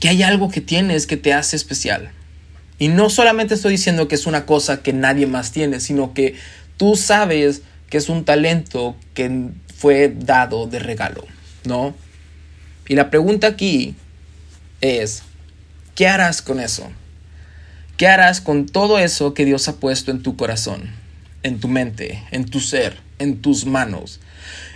que 0.00 0.08
hay 0.08 0.22
algo 0.22 0.50
que 0.50 0.60
tienes 0.60 1.06
que 1.06 1.16
te 1.16 1.32
hace 1.32 1.56
especial. 1.56 2.10
Y 2.78 2.88
no 2.88 3.08
solamente 3.08 3.54
estoy 3.54 3.72
diciendo 3.72 4.06
que 4.06 4.16
es 4.16 4.26
una 4.26 4.44
cosa 4.44 4.82
que 4.82 4.92
nadie 4.92 5.26
más 5.26 5.52
tiene, 5.52 5.80
sino 5.80 6.12
que 6.12 6.34
tú 6.76 6.94
sabes 6.96 7.62
que 7.88 7.98
es 7.98 8.08
un 8.08 8.24
talento 8.24 8.96
que 9.14 9.48
fue 9.76 10.12
dado 10.14 10.66
de 10.66 10.78
regalo, 10.78 11.24
¿no? 11.64 11.94
Y 12.88 12.94
la 12.94 13.10
pregunta 13.10 13.46
aquí 13.46 13.94
es, 14.80 15.22
¿qué 15.96 16.06
harás 16.06 16.42
con 16.42 16.60
eso? 16.60 16.88
¿Qué 17.96 18.06
harás 18.06 18.40
con 18.40 18.66
todo 18.66 18.98
eso 18.98 19.34
que 19.34 19.46
Dios 19.46 19.66
ha 19.68 19.76
puesto 19.76 20.12
en 20.12 20.22
tu 20.22 20.36
corazón, 20.36 20.90
en 21.42 21.58
tu 21.58 21.66
mente, 21.66 22.22
en 22.30 22.44
tu 22.44 22.60
ser, 22.60 22.98
en 23.18 23.40
tus 23.40 23.64
manos? 23.64 24.20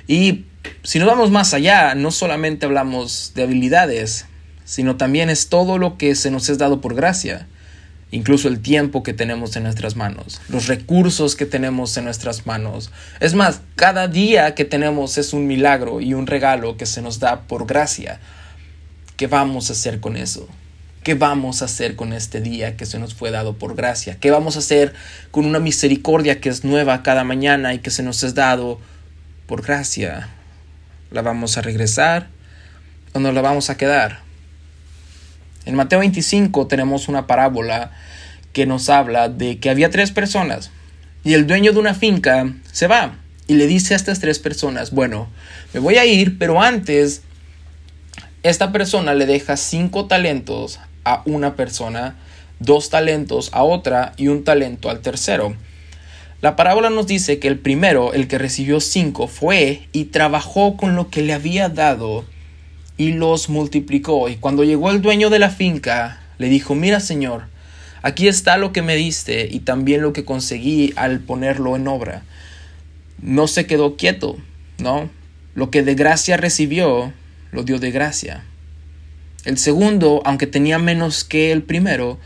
Y 0.08 0.46
si 0.82 0.98
nos 0.98 1.06
vamos 1.06 1.30
más 1.30 1.52
allá, 1.52 1.94
no 1.94 2.10
solamente 2.10 2.64
hablamos 2.64 3.32
de 3.34 3.42
habilidades, 3.42 4.24
sino 4.64 4.96
también 4.96 5.28
es 5.28 5.48
todo 5.48 5.76
lo 5.76 5.98
que 5.98 6.14
se 6.14 6.30
nos 6.30 6.48
es 6.48 6.56
dado 6.56 6.80
por 6.80 6.94
gracia, 6.94 7.46
incluso 8.10 8.48
el 8.48 8.60
tiempo 8.60 9.02
que 9.02 9.12
tenemos 9.12 9.54
en 9.56 9.64
nuestras 9.64 9.96
manos, 9.96 10.40
los 10.48 10.68
recursos 10.68 11.36
que 11.36 11.44
tenemos 11.44 11.94
en 11.98 12.04
nuestras 12.04 12.46
manos. 12.46 12.90
Es 13.20 13.34
más, 13.34 13.60
cada 13.76 14.08
día 14.08 14.54
que 14.54 14.64
tenemos 14.64 15.18
es 15.18 15.34
un 15.34 15.46
milagro 15.46 16.00
y 16.00 16.14
un 16.14 16.26
regalo 16.26 16.78
que 16.78 16.86
se 16.86 17.02
nos 17.02 17.20
da 17.20 17.42
por 17.42 17.66
gracia. 17.66 18.18
¿Qué 19.18 19.26
vamos 19.26 19.68
a 19.68 19.74
hacer 19.74 20.00
con 20.00 20.16
eso? 20.16 20.48
¿Qué 21.02 21.14
vamos 21.14 21.62
a 21.62 21.64
hacer 21.64 21.96
con 21.96 22.12
este 22.12 22.42
día 22.42 22.76
que 22.76 22.84
se 22.84 22.98
nos 22.98 23.14
fue 23.14 23.30
dado 23.30 23.54
por 23.54 23.74
gracia? 23.74 24.18
¿Qué 24.20 24.30
vamos 24.30 24.56
a 24.56 24.58
hacer 24.58 24.92
con 25.30 25.46
una 25.46 25.58
misericordia 25.58 26.42
que 26.42 26.50
es 26.50 26.62
nueva 26.62 27.02
cada 27.02 27.24
mañana 27.24 27.72
y 27.72 27.78
que 27.78 27.90
se 27.90 28.02
nos 28.02 28.22
es 28.22 28.34
dado 28.34 28.78
por 29.46 29.62
gracia? 29.62 30.28
¿La 31.10 31.22
vamos 31.22 31.56
a 31.56 31.62
regresar 31.62 32.28
o 33.14 33.18
nos 33.18 33.32
la 33.32 33.40
vamos 33.40 33.70
a 33.70 33.78
quedar? 33.78 34.20
En 35.64 35.74
Mateo 35.74 36.00
25 36.00 36.66
tenemos 36.66 37.08
una 37.08 37.26
parábola 37.26 37.92
que 38.52 38.66
nos 38.66 38.90
habla 38.90 39.30
de 39.30 39.58
que 39.58 39.70
había 39.70 39.88
tres 39.88 40.10
personas 40.10 40.70
y 41.24 41.32
el 41.32 41.46
dueño 41.46 41.72
de 41.72 41.78
una 41.78 41.94
finca 41.94 42.52
se 42.72 42.88
va 42.88 43.14
y 43.46 43.54
le 43.54 43.66
dice 43.66 43.94
a 43.94 43.96
estas 43.96 44.20
tres 44.20 44.38
personas, 44.38 44.90
bueno, 44.90 45.30
me 45.72 45.80
voy 45.80 45.96
a 45.96 46.04
ir, 46.04 46.36
pero 46.38 46.60
antes 46.60 47.22
esta 48.42 48.70
persona 48.70 49.14
le 49.14 49.24
deja 49.24 49.56
cinco 49.56 50.06
talentos 50.06 50.78
a 51.10 51.22
una 51.24 51.56
persona, 51.56 52.16
dos 52.58 52.90
talentos 52.90 53.50
a 53.52 53.64
otra 53.64 54.12
y 54.16 54.28
un 54.28 54.44
talento 54.44 54.90
al 54.90 55.00
tercero. 55.00 55.54
La 56.40 56.56
parábola 56.56 56.88
nos 56.88 57.06
dice 57.06 57.38
que 57.38 57.48
el 57.48 57.58
primero, 57.58 58.14
el 58.14 58.26
que 58.26 58.38
recibió 58.38 58.80
cinco, 58.80 59.26
fue 59.26 59.88
y 59.92 60.06
trabajó 60.06 60.76
con 60.76 60.96
lo 60.96 61.10
que 61.10 61.22
le 61.22 61.34
había 61.34 61.68
dado 61.68 62.24
y 62.96 63.12
los 63.12 63.48
multiplicó. 63.48 64.28
Y 64.28 64.36
cuando 64.36 64.64
llegó 64.64 64.90
el 64.90 65.02
dueño 65.02 65.28
de 65.30 65.38
la 65.38 65.50
finca, 65.50 66.20
le 66.38 66.48
dijo, 66.48 66.74
mira 66.74 67.00
señor, 67.00 67.44
aquí 68.02 68.28
está 68.28 68.56
lo 68.56 68.72
que 68.72 68.82
me 68.82 68.96
diste 68.96 69.48
y 69.50 69.60
también 69.60 70.00
lo 70.00 70.12
que 70.12 70.24
conseguí 70.24 70.92
al 70.96 71.20
ponerlo 71.20 71.76
en 71.76 71.88
obra. 71.88 72.22
No 73.20 73.46
se 73.46 73.66
quedó 73.66 73.96
quieto, 73.96 74.38
¿no? 74.78 75.10
Lo 75.54 75.70
que 75.70 75.82
de 75.82 75.94
gracia 75.94 76.38
recibió, 76.38 77.12
lo 77.52 77.64
dio 77.64 77.78
de 77.78 77.90
gracia. 77.90 78.44
El 79.44 79.56
segundo, 79.56 80.20
aunque 80.24 80.46
tenía 80.46 80.78
menos 80.78 81.24
que 81.24 81.50
el 81.50 81.62
primero, 81.62 82.18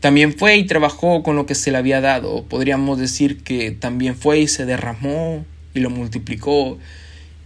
también 0.00 0.36
fue 0.36 0.56
y 0.56 0.64
trabajó 0.64 1.22
con 1.22 1.36
lo 1.36 1.44
que 1.44 1.54
se 1.54 1.70
le 1.70 1.78
había 1.78 2.00
dado. 2.00 2.44
Podríamos 2.44 2.98
decir 2.98 3.42
que 3.42 3.70
también 3.72 4.16
fue 4.16 4.40
y 4.40 4.48
se 4.48 4.64
derramó 4.64 5.44
y 5.74 5.80
lo 5.80 5.90
multiplicó. 5.90 6.78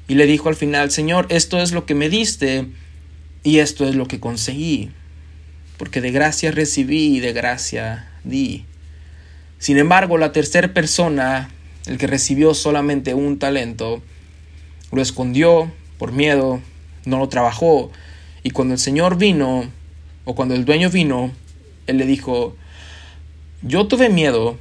Y 0.07 0.15
le 0.15 0.27
dijo 0.27 0.49
al 0.49 0.55
final, 0.55 0.91
Señor, 0.91 1.27
esto 1.29 1.61
es 1.61 1.73
lo 1.73 1.87
que 1.87 1.97
me 1.97 2.09
diste 2.09 2.67
y 3.43 3.59
esto 3.59 3.89
es 3.89 3.97
lo 3.97 4.07
que 4.07 4.21
conseguí. 4.21 4.91
Porque 5.77 6.01
de 6.01 6.13
gracia 6.13 6.53
recibí 6.53 7.17
y 7.17 7.21
de 7.21 7.33
gracia 7.33 8.09
di. 8.23 8.65
Sin 9.59 9.77
embargo, 9.77 10.19
la 10.19 10.33
tercera 10.33 10.73
persona, 10.73 11.51
el 11.87 11.99
que 11.99 12.07
recibió 12.07 12.55
solamente 12.55 13.13
un 13.15 13.41
talento, 13.41 14.03
lo 14.93 15.03
escondió 15.03 15.73
por 15.99 16.13
miedo, 16.13 16.61
no 17.05 17.19
lo 17.19 17.29
trabajó 17.29 17.91
y 18.47 18.51
cuando 18.51 18.75
el 18.75 18.79
Señor 18.79 19.19
vino, 19.19 19.65
o 20.25 20.37
cuando 20.37 20.55
el 20.55 20.65
dueño 20.65 20.89
vino, 20.89 21.33
él 21.89 21.97
le 21.99 22.07
dijo, 22.07 22.57
yo 23.63 23.89
tuve 23.89 24.09
miedo 24.09 24.57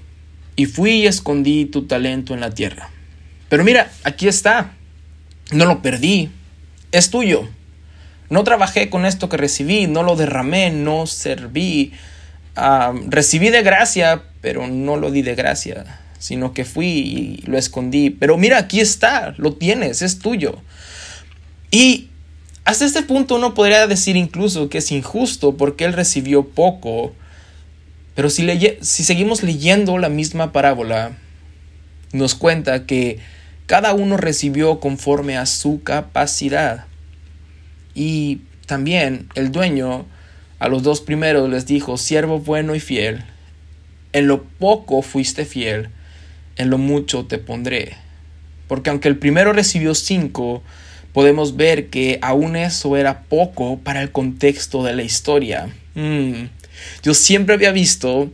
y 0.56 0.66
fui 0.66 1.04
y 1.04 1.06
escondí 1.06 1.66
tu 1.66 1.86
talento 1.86 2.34
en 2.34 2.40
la 2.40 2.50
tierra. 2.50 2.90
Pero 3.48 3.64
mira, 3.64 3.92
aquí 4.04 4.28
está. 4.28 4.74
No 5.52 5.66
lo 5.66 5.84
perdí. 5.84 6.32
Es 6.92 7.12
tuyo. 7.12 7.48
No 8.32 8.44
trabajé 8.44 8.90
con 8.90 9.06
esto 9.06 9.30
que 9.30 9.38
recibí, 9.38 9.86
no 9.86 10.02
lo 10.02 10.16
derramé, 10.16 10.72
no 10.72 11.06
serví. 11.06 11.94
Ah, 12.56 12.92
recibí 13.06 13.52
de 13.52 13.62
gracia, 13.62 14.24
pero 14.42 14.66
no 14.66 14.98
lo 14.98 15.12
di 15.12 15.22
de 15.22 15.36
gracia, 15.36 16.00
sino 16.18 16.56
que 16.56 16.66
fui 16.66 16.88
y 16.88 17.44
lo 17.46 17.56
escondí. 17.56 18.10
Pero 18.10 18.36
mira, 18.36 18.58
aquí 18.58 18.80
está, 18.80 19.36
lo 19.38 19.54
tienes, 19.54 20.02
es 20.02 20.18
tuyo. 20.18 20.60
Y 21.70 22.10
hasta 22.66 22.86
este 22.86 23.04
punto 23.04 23.36
uno 23.36 23.54
podría 23.54 23.86
decir 23.86 24.16
incluso 24.18 24.70
que 24.70 24.80
es 24.80 24.92
injusto 24.92 25.56
porque 25.56 25.86
él 25.86 25.94
recibió 25.94 26.44
poco. 26.44 27.14
Pero 28.16 28.30
si, 28.30 28.48
si 28.82 29.04
seguimos 29.04 29.44
leyendo 29.44 29.98
la 30.00 30.10
misma 30.10 30.52
parábola, 30.52 31.12
nos 32.12 32.34
cuenta 32.34 32.86
que 32.86 33.20
cada 33.68 33.94
uno 33.94 34.18
recibió 34.18 34.80
conforme 34.80 35.38
a 35.38 35.46
su 35.46 35.84
capacidad. 35.84 36.86
Y 37.94 38.42
también 38.66 39.30
el 39.36 39.52
dueño 39.52 40.06
a 40.58 40.68
los 40.68 40.82
dos 40.82 41.02
primeros 41.02 41.50
les 41.50 41.68
dijo, 41.68 41.98
siervo 41.98 42.40
bueno 42.40 42.74
y 42.74 42.80
fiel, 42.80 43.24
en 44.14 44.28
lo 44.28 44.44
poco 44.44 45.02
fuiste 45.02 45.46
fiel, 45.46 45.90
en 46.56 46.70
lo 46.72 46.78
mucho 46.78 47.26
te 47.26 47.38
pondré. 47.38 47.96
Porque 48.68 48.90
aunque 48.90 49.08
el 49.08 49.18
primero 49.18 49.54
recibió 49.54 49.94
cinco, 49.94 50.64
podemos 51.16 51.56
ver 51.56 51.90
que 51.90 52.20
aún 52.22 52.58
eso 52.58 52.98
era 52.98 53.22
poco 53.22 53.80
para 53.80 54.02
el 54.02 54.12
contexto 54.12 54.84
de 54.84 54.94
la 54.94 55.02
historia. 55.02 55.74
Mm. 55.94 56.48
Yo 57.04 57.14
siempre 57.14 57.56
había 57.56 57.72
visto 57.72 58.30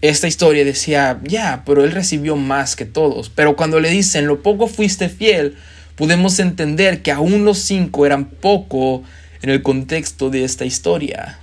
esta 0.00 0.26
historia 0.26 0.62
y 0.62 0.64
decía, 0.64 1.20
ya, 1.22 1.62
pero 1.64 1.84
él 1.84 1.92
recibió 1.92 2.34
más 2.34 2.74
que 2.74 2.84
todos. 2.84 3.30
Pero 3.30 3.54
cuando 3.54 3.78
le 3.78 3.90
dicen, 3.90 4.26
lo 4.26 4.42
poco 4.42 4.66
fuiste 4.66 5.08
fiel, 5.08 5.56
podemos 5.94 6.40
entender 6.40 7.00
que 7.00 7.12
aún 7.12 7.44
los 7.44 7.58
cinco 7.58 8.04
eran 8.04 8.24
poco 8.24 9.04
en 9.40 9.50
el 9.50 9.62
contexto 9.62 10.30
de 10.30 10.42
esta 10.42 10.64
historia. 10.64 11.38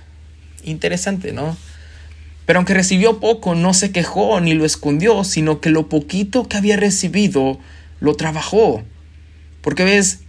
Interesante, 0.64 1.32
¿no? 1.32 1.56
Pero 2.44 2.58
aunque 2.58 2.74
recibió 2.74 3.20
poco, 3.20 3.54
no 3.54 3.72
se 3.72 3.90
quejó 3.90 4.38
ni 4.42 4.52
lo 4.52 4.66
escondió, 4.66 5.24
sino 5.24 5.62
que 5.62 5.70
lo 5.70 5.88
poquito 5.88 6.46
que 6.46 6.58
había 6.58 6.76
recibido 6.76 7.58
lo 8.00 8.16
trabajó. 8.16 8.82
Porque 9.62 9.84
ves, 9.84 10.24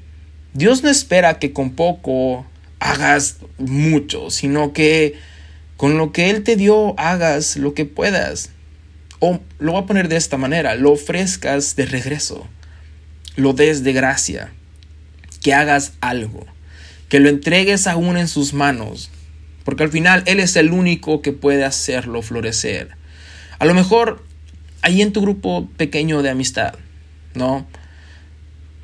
Dios 0.54 0.84
no 0.84 0.90
espera 0.90 1.40
que 1.40 1.54
con 1.54 1.72
poco 1.72 2.46
hagas 2.80 3.38
mucho, 3.58 4.32
sino 4.32 4.74
que 4.74 5.16
con 5.78 5.98
lo 5.98 6.12
que 6.12 6.30
Él 6.30 6.44
te 6.44 6.56
dio 6.56 7.00
hagas 7.00 7.56
lo 7.58 7.74
que 7.74 7.86
puedas. 7.86 8.50
O 9.20 9.40
lo 9.60 9.74
voy 9.74 9.84
a 9.84 9.86
poner 9.86 10.08
de 10.08 10.16
esta 10.16 10.38
manera, 10.38 10.76
lo 10.76 10.92
ofrezcas 10.92 11.76
de 11.76 11.86
regreso, 11.86 12.48
lo 13.36 13.54
des 13.54 13.84
de 13.84 13.94
gracia, 13.94 14.52
que 15.42 15.54
hagas 15.54 15.94
algo, 16.02 16.46
que 17.10 17.20
lo 17.20 17.30
entregues 17.30 17.86
aún 17.86 18.18
en 18.18 18.28
sus 18.28 18.54
manos, 18.54 19.12
porque 19.64 19.84
al 19.84 19.92
final 19.92 20.24
Él 20.26 20.40
es 20.40 20.56
el 20.56 20.72
único 20.72 21.22
que 21.22 21.34
puede 21.34 21.66
hacerlo 21.66 22.22
florecer. 22.22 22.96
A 23.60 23.66
lo 23.66 23.74
mejor 23.74 24.24
ahí 24.82 25.02
en 25.02 25.12
tu 25.12 25.22
grupo 25.22 25.70
pequeño 25.78 26.22
de 26.22 26.30
amistad, 26.30 26.76
¿no? 27.34 27.68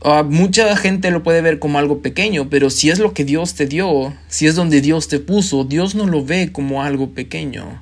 Ah, 0.07 0.21
mucha 0.21 0.77
gente 0.77 1.09
lo 1.09 1.23
puede 1.23 1.41
ver 1.41 1.57
como 1.57 1.79
algo 1.79 2.03
pequeño, 2.03 2.47
pero 2.47 2.69
si 2.69 2.91
es 2.91 2.99
lo 2.99 3.15
que 3.15 3.25
Dios 3.25 3.55
te 3.55 3.65
dio, 3.65 4.13
si 4.27 4.45
es 4.45 4.53
donde 4.53 4.79
Dios 4.79 5.07
te 5.07 5.17
puso, 5.17 5.63
Dios 5.63 5.95
no 5.95 6.05
lo 6.05 6.23
ve 6.23 6.51
como 6.51 6.83
algo 6.83 7.15
pequeño, 7.15 7.81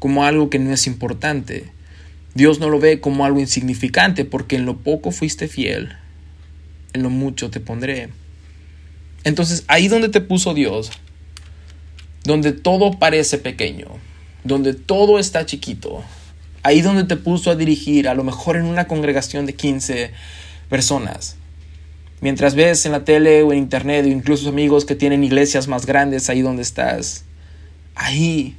como 0.00 0.24
algo 0.24 0.50
que 0.50 0.58
no 0.58 0.72
es 0.72 0.88
importante. 0.88 1.70
Dios 2.34 2.58
no 2.58 2.68
lo 2.68 2.80
ve 2.80 2.98
como 2.98 3.24
algo 3.24 3.38
insignificante, 3.38 4.24
porque 4.24 4.56
en 4.56 4.66
lo 4.66 4.78
poco 4.78 5.12
fuiste 5.12 5.46
fiel, 5.46 5.94
en 6.94 7.04
lo 7.04 7.10
mucho 7.10 7.48
te 7.48 7.60
pondré. 7.60 8.08
Entonces, 9.22 9.62
ahí 9.68 9.86
donde 9.86 10.08
te 10.08 10.20
puso 10.20 10.54
Dios, 10.54 10.90
donde 12.24 12.50
todo 12.50 12.98
parece 12.98 13.38
pequeño, 13.38 13.86
donde 14.42 14.74
todo 14.74 15.20
está 15.20 15.46
chiquito, 15.46 16.02
ahí 16.64 16.80
donde 16.80 17.04
te 17.04 17.14
puso 17.14 17.52
a 17.52 17.54
dirigir, 17.54 18.08
a 18.08 18.14
lo 18.14 18.24
mejor 18.24 18.56
en 18.56 18.64
una 18.64 18.88
congregación 18.88 19.46
de 19.46 19.54
15 19.54 20.10
personas. 20.68 21.36
Mientras 22.22 22.54
ves 22.54 22.86
en 22.86 22.92
la 22.92 23.04
tele 23.04 23.42
o 23.42 23.52
en 23.52 23.58
internet 23.58 24.06
o 24.06 24.08
incluso 24.08 24.48
amigos 24.48 24.84
que 24.84 24.94
tienen 24.94 25.24
iglesias 25.24 25.66
más 25.66 25.86
grandes 25.86 26.30
ahí 26.30 26.40
donde 26.40 26.62
estás, 26.62 27.24
ahí 27.96 28.56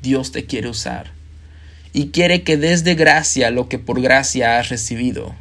Dios 0.00 0.30
te 0.30 0.46
quiere 0.46 0.68
usar 0.68 1.10
y 1.92 2.10
quiere 2.10 2.44
que 2.44 2.56
des 2.56 2.84
de 2.84 2.94
gracia 2.94 3.50
lo 3.50 3.68
que 3.68 3.80
por 3.80 4.00
gracia 4.00 4.60
has 4.60 4.68
recibido. 4.68 5.34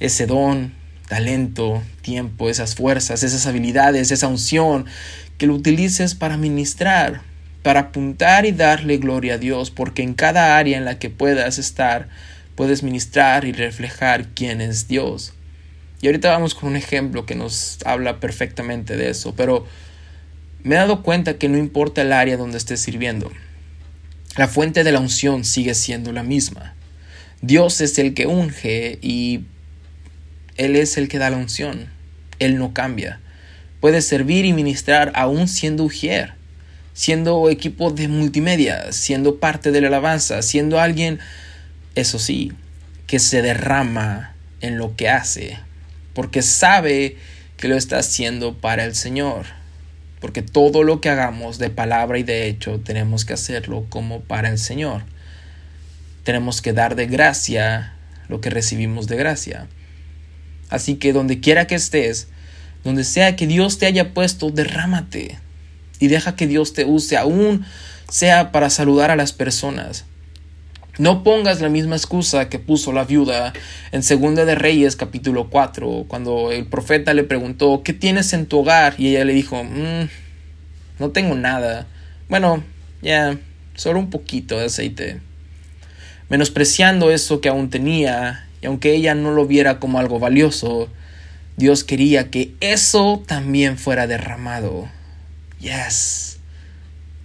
Ese 0.00 0.26
don, 0.26 0.72
talento, 1.06 1.82
tiempo, 2.00 2.48
esas 2.48 2.74
fuerzas, 2.74 3.22
esas 3.22 3.46
habilidades, 3.46 4.10
esa 4.10 4.28
unción, 4.28 4.86
que 5.36 5.46
lo 5.46 5.54
utilices 5.54 6.14
para 6.14 6.38
ministrar, 6.38 7.20
para 7.62 7.80
apuntar 7.80 8.46
y 8.46 8.52
darle 8.52 8.96
gloria 8.96 9.34
a 9.34 9.38
Dios, 9.38 9.70
porque 9.70 10.02
en 10.02 10.14
cada 10.14 10.56
área 10.56 10.78
en 10.78 10.86
la 10.86 10.98
que 10.98 11.10
puedas 11.10 11.58
estar, 11.58 12.08
puedes 12.54 12.82
ministrar 12.82 13.44
y 13.44 13.52
reflejar 13.52 14.28
quién 14.28 14.62
es 14.62 14.88
Dios. 14.88 15.33
Y 16.04 16.06
ahorita 16.06 16.32
vamos 16.32 16.54
con 16.54 16.68
un 16.68 16.76
ejemplo 16.76 17.24
que 17.24 17.34
nos 17.34 17.78
habla 17.86 18.20
perfectamente 18.20 18.98
de 18.98 19.08
eso, 19.08 19.34
pero 19.34 19.66
me 20.62 20.74
he 20.74 20.78
dado 20.78 21.02
cuenta 21.02 21.38
que 21.38 21.48
no 21.48 21.56
importa 21.56 22.02
el 22.02 22.12
área 22.12 22.36
donde 22.36 22.58
estés 22.58 22.80
sirviendo, 22.80 23.32
la 24.36 24.46
fuente 24.46 24.84
de 24.84 24.92
la 24.92 25.00
unción 25.00 25.46
sigue 25.46 25.74
siendo 25.74 26.12
la 26.12 26.22
misma. 26.22 26.74
Dios 27.40 27.80
es 27.80 27.98
el 27.98 28.12
que 28.12 28.26
unge 28.26 28.98
y 29.00 29.46
Él 30.58 30.76
es 30.76 30.98
el 30.98 31.08
que 31.08 31.16
da 31.16 31.30
la 31.30 31.38
unción. 31.38 31.88
Él 32.38 32.58
no 32.58 32.74
cambia. 32.74 33.18
Puede 33.80 34.02
servir 34.02 34.44
y 34.44 34.52
ministrar 34.52 35.10
aún 35.14 35.48
siendo 35.48 35.84
ujier, 35.84 36.34
siendo 36.92 37.48
equipo 37.48 37.92
de 37.92 38.08
multimedia, 38.08 38.92
siendo 38.92 39.36
parte 39.40 39.72
de 39.72 39.80
la 39.80 39.88
alabanza, 39.88 40.42
siendo 40.42 40.78
alguien, 40.78 41.18
eso 41.94 42.18
sí, 42.18 42.52
que 43.06 43.18
se 43.20 43.40
derrama 43.40 44.34
en 44.60 44.76
lo 44.76 44.96
que 44.96 45.08
hace, 45.08 45.56
porque 46.14 46.42
sabe 46.42 47.16
que 47.56 47.68
lo 47.68 47.76
está 47.76 47.98
haciendo 47.98 48.54
para 48.54 48.84
el 48.84 48.94
Señor 48.94 49.46
porque 50.24 50.40
todo 50.40 50.84
lo 50.84 51.02
que 51.02 51.10
hagamos 51.10 51.58
de 51.58 51.68
palabra 51.68 52.18
y 52.18 52.22
de 52.22 52.48
hecho 52.48 52.80
tenemos 52.80 53.26
que 53.26 53.34
hacerlo 53.34 53.84
como 53.90 54.22
para 54.22 54.48
el 54.48 54.56
Señor. 54.56 55.02
Tenemos 56.22 56.62
que 56.62 56.72
dar 56.72 56.96
de 56.96 57.06
gracia 57.06 57.92
lo 58.30 58.40
que 58.40 58.48
recibimos 58.48 59.06
de 59.06 59.16
gracia. 59.16 59.66
Así 60.70 60.94
que 60.94 61.12
donde 61.12 61.40
quiera 61.40 61.66
que 61.66 61.74
estés, 61.74 62.28
donde 62.84 63.04
sea 63.04 63.36
que 63.36 63.46
Dios 63.46 63.76
te 63.76 63.84
haya 63.84 64.14
puesto, 64.14 64.50
derrámate 64.50 65.38
y 65.98 66.08
deja 66.08 66.36
que 66.36 66.46
Dios 66.46 66.72
te 66.72 66.86
use, 66.86 67.18
aún 67.18 67.66
sea 68.08 68.50
para 68.50 68.70
saludar 68.70 69.10
a 69.10 69.16
las 69.16 69.34
personas, 69.34 70.06
no 70.98 71.24
pongas 71.24 71.60
la 71.60 71.68
misma 71.68 71.96
excusa 71.96 72.48
que 72.48 72.58
puso 72.58 72.92
la 72.92 73.04
viuda 73.04 73.52
en 73.90 74.02
Segunda 74.02 74.44
de 74.44 74.54
Reyes 74.54 74.94
capítulo 74.94 75.50
4, 75.50 76.04
cuando 76.06 76.52
el 76.52 76.66
profeta 76.66 77.14
le 77.14 77.24
preguntó, 77.24 77.82
¿qué 77.82 77.92
tienes 77.92 78.32
en 78.32 78.46
tu 78.46 78.60
hogar? 78.60 78.94
Y 78.98 79.08
ella 79.08 79.24
le 79.24 79.32
dijo, 79.32 79.64
mm, 79.64 80.08
no 81.00 81.10
tengo 81.10 81.34
nada. 81.34 81.86
Bueno, 82.28 82.62
ya, 83.02 83.36
solo 83.74 83.98
un 83.98 84.10
poquito 84.10 84.58
de 84.58 84.66
aceite. 84.66 85.20
Menospreciando 86.28 87.10
eso 87.10 87.40
que 87.40 87.48
aún 87.48 87.70
tenía, 87.70 88.46
y 88.62 88.66
aunque 88.66 88.94
ella 88.94 89.14
no 89.14 89.32
lo 89.32 89.46
viera 89.46 89.80
como 89.80 89.98
algo 89.98 90.20
valioso, 90.20 90.88
Dios 91.56 91.82
quería 91.84 92.30
que 92.30 92.54
eso 92.60 93.22
también 93.26 93.78
fuera 93.78 94.06
derramado. 94.06 94.88
Yes. 95.60 96.38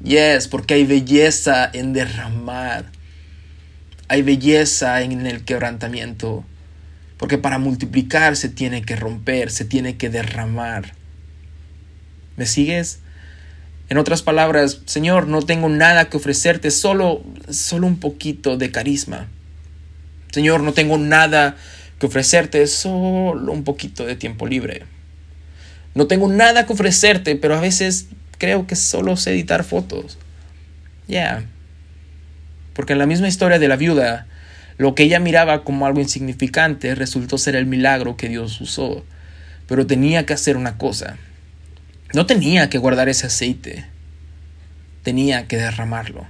Yes, 0.04 0.48
porque 0.48 0.74
hay 0.76 0.86
belleza 0.86 1.70
en 1.72 1.94
derramar. 1.94 2.86
Hay 4.10 4.22
belleza 4.24 5.02
en 5.02 5.26
el 5.26 5.46
quebrantamiento. 5.46 6.44
Porque 7.18 7.38
para 7.38 7.60
multiplicar 7.60 8.36
se 8.36 8.50
tiene 8.50 8.82
que 8.82 8.96
romper, 8.96 9.52
se 9.52 9.64
tiene 9.64 9.96
que 9.96 10.10
derramar. 10.10 10.94
¿Me 12.36 12.46
sigues? 12.46 13.00
En 13.90 13.98
otras 13.98 14.22
palabras, 14.22 14.82
Señor, 14.86 15.28
no 15.28 15.42
tengo 15.42 15.68
nada 15.68 16.10
que 16.10 16.18
ofrecerte, 16.18 16.70
solo, 16.72 17.24
solo 17.50 17.88
un 17.88 18.00
poquito 18.00 18.56
de 18.56 18.72
carisma. 18.72 19.28
Señor, 20.32 20.62
no 20.62 20.74
tengo 20.74 20.98
nada 20.98 21.58
que 22.00 22.06
ofrecerte, 22.06 22.66
solo 22.68 23.52
un 23.52 23.64
poquito 23.64 24.06
de 24.06 24.16
tiempo 24.16 24.48
libre. 24.48 24.84
No 25.96 26.08
tengo 26.08 26.30
nada 26.30 26.66
que 26.66 26.74
ofrecerte, 26.74 27.36
pero 27.36 27.56
a 27.56 27.62
veces 27.62 28.08
creo 28.38 28.68
que 28.68 28.76
solo 28.76 29.18
sé 29.18 29.32
editar 29.32 29.64
fotos. 29.64 30.18
Ya. 31.08 31.44
Porque 32.74 32.94
en 32.94 33.00
la 33.00 33.06
misma 33.06 33.28
historia 33.28 33.60
de 33.60 33.68
la 33.68 33.76
viuda, 33.76 34.28
lo 34.78 34.96
que 34.96 35.04
ella 35.04 35.20
miraba 35.20 35.66
como 35.66 35.86
algo 35.86 36.00
insignificante 36.00 36.96
resultó 36.96 37.38
ser 37.38 37.56
el 37.56 37.66
milagro 37.66 38.16
que 38.16 38.30
Dios 38.30 38.62
usó. 38.62 39.04
Pero 39.68 39.86
tenía 39.86 40.26
que 40.26 40.34
hacer 40.34 40.56
una 40.56 40.78
cosa. 40.78 41.18
No 42.14 42.26
tenía 42.26 42.70
que 42.70 42.78
guardar 42.78 43.10
ese 43.10 43.28
aceite. 43.28 43.86
Tenía 45.04 45.48
que 45.48 45.58
derramarlo. 45.58 46.26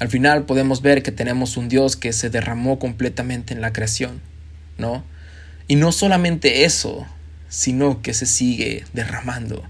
Al 0.00 0.08
final 0.08 0.44
podemos 0.44 0.82
ver 0.82 1.02
que 1.02 1.12
tenemos 1.12 1.56
un 1.56 1.68
Dios 1.68 1.96
que 1.96 2.12
se 2.12 2.30
derramó 2.30 2.78
completamente 2.78 3.54
en 3.54 3.60
la 3.60 3.72
creación, 3.72 4.20
¿no? 4.76 5.04
Y 5.68 5.76
no 5.76 5.92
solamente 5.92 6.64
eso, 6.64 7.06
sino 7.48 8.02
que 8.02 8.12
se 8.12 8.26
sigue 8.26 8.84
derramando. 8.92 9.62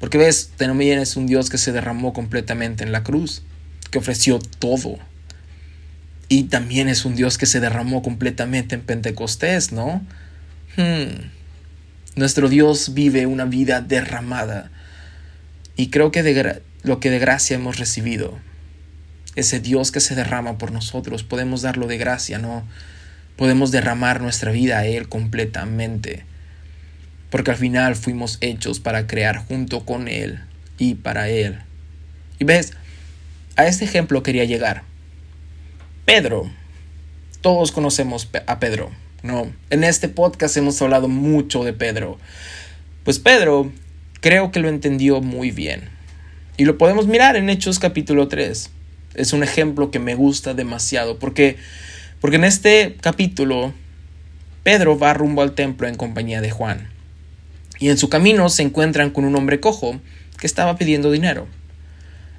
Porque 0.00 0.18
ves, 0.18 0.50
también 0.56 0.98
es 0.98 1.16
un 1.16 1.26
Dios 1.26 1.48
que 1.48 1.58
se 1.58 1.70
derramó 1.70 2.12
completamente 2.12 2.82
en 2.82 2.92
la 2.92 3.04
cruz 3.04 3.42
que 3.92 3.98
ofreció 3.98 4.40
todo. 4.58 4.98
Y 6.28 6.44
también 6.44 6.88
es 6.88 7.04
un 7.04 7.14
Dios 7.14 7.38
que 7.38 7.46
se 7.46 7.60
derramó 7.60 8.02
completamente 8.02 8.74
en 8.74 8.80
Pentecostés, 8.80 9.70
¿no? 9.70 10.04
Hmm. 10.76 11.28
Nuestro 12.16 12.48
Dios 12.48 12.94
vive 12.94 13.26
una 13.26 13.44
vida 13.44 13.82
derramada. 13.82 14.70
Y 15.76 15.90
creo 15.90 16.10
que 16.10 16.22
de 16.22 16.62
lo 16.82 17.00
que 17.00 17.10
de 17.10 17.18
gracia 17.18 17.56
hemos 17.56 17.78
recibido, 17.78 18.38
ese 19.36 19.60
Dios 19.60 19.92
que 19.92 20.00
se 20.00 20.14
derrama 20.14 20.56
por 20.58 20.72
nosotros, 20.72 21.22
podemos 21.22 21.62
darlo 21.62 21.86
de 21.86 21.98
gracia, 21.98 22.38
¿no? 22.38 22.66
Podemos 23.36 23.70
derramar 23.70 24.22
nuestra 24.22 24.52
vida 24.52 24.78
a 24.78 24.86
Él 24.86 25.08
completamente. 25.08 26.24
Porque 27.28 27.50
al 27.50 27.56
final 27.58 27.94
fuimos 27.94 28.38
hechos 28.40 28.80
para 28.80 29.06
crear 29.06 29.36
junto 29.36 29.84
con 29.84 30.08
Él 30.08 30.40
y 30.78 30.94
para 30.94 31.28
Él. 31.28 31.58
Y 32.38 32.44
ves, 32.44 32.72
a 33.56 33.66
este 33.66 33.84
ejemplo 33.84 34.22
quería 34.22 34.44
llegar. 34.44 34.82
Pedro. 36.04 36.50
Todos 37.40 37.72
conocemos 37.72 38.28
a 38.46 38.60
Pedro, 38.60 38.90
¿no? 39.22 39.52
En 39.70 39.82
este 39.82 40.08
podcast 40.08 40.56
hemos 40.56 40.80
hablado 40.80 41.08
mucho 41.08 41.64
de 41.64 41.72
Pedro. 41.72 42.18
Pues 43.04 43.18
Pedro 43.18 43.72
creo 44.20 44.52
que 44.52 44.60
lo 44.60 44.68
entendió 44.68 45.20
muy 45.20 45.50
bien. 45.50 45.88
Y 46.56 46.64
lo 46.64 46.78
podemos 46.78 47.06
mirar 47.06 47.36
en 47.36 47.50
Hechos 47.50 47.78
capítulo 47.78 48.28
3. 48.28 48.70
Es 49.14 49.32
un 49.32 49.42
ejemplo 49.42 49.90
que 49.90 49.98
me 49.98 50.14
gusta 50.14 50.54
demasiado 50.54 51.18
porque 51.18 51.56
porque 52.20 52.36
en 52.36 52.44
este 52.44 52.96
capítulo 53.00 53.74
Pedro 54.62 54.96
va 54.96 55.12
rumbo 55.12 55.42
al 55.42 55.54
templo 55.54 55.88
en 55.88 55.96
compañía 55.96 56.40
de 56.40 56.52
Juan. 56.52 56.88
Y 57.80 57.88
en 57.88 57.98
su 57.98 58.08
camino 58.08 58.48
se 58.48 58.62
encuentran 58.62 59.10
con 59.10 59.24
un 59.24 59.34
hombre 59.34 59.58
cojo 59.58 60.00
que 60.38 60.46
estaba 60.46 60.76
pidiendo 60.76 61.10
dinero. 61.10 61.48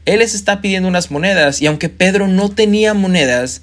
Él 0.05 0.19
les 0.19 0.35
está 0.35 0.61
pidiendo 0.61 0.89
unas 0.89 1.11
monedas 1.11 1.61
y 1.61 1.67
aunque 1.67 1.87
Pedro 1.87 2.27
no 2.27 2.49
tenía 2.49 2.93
monedas, 2.93 3.61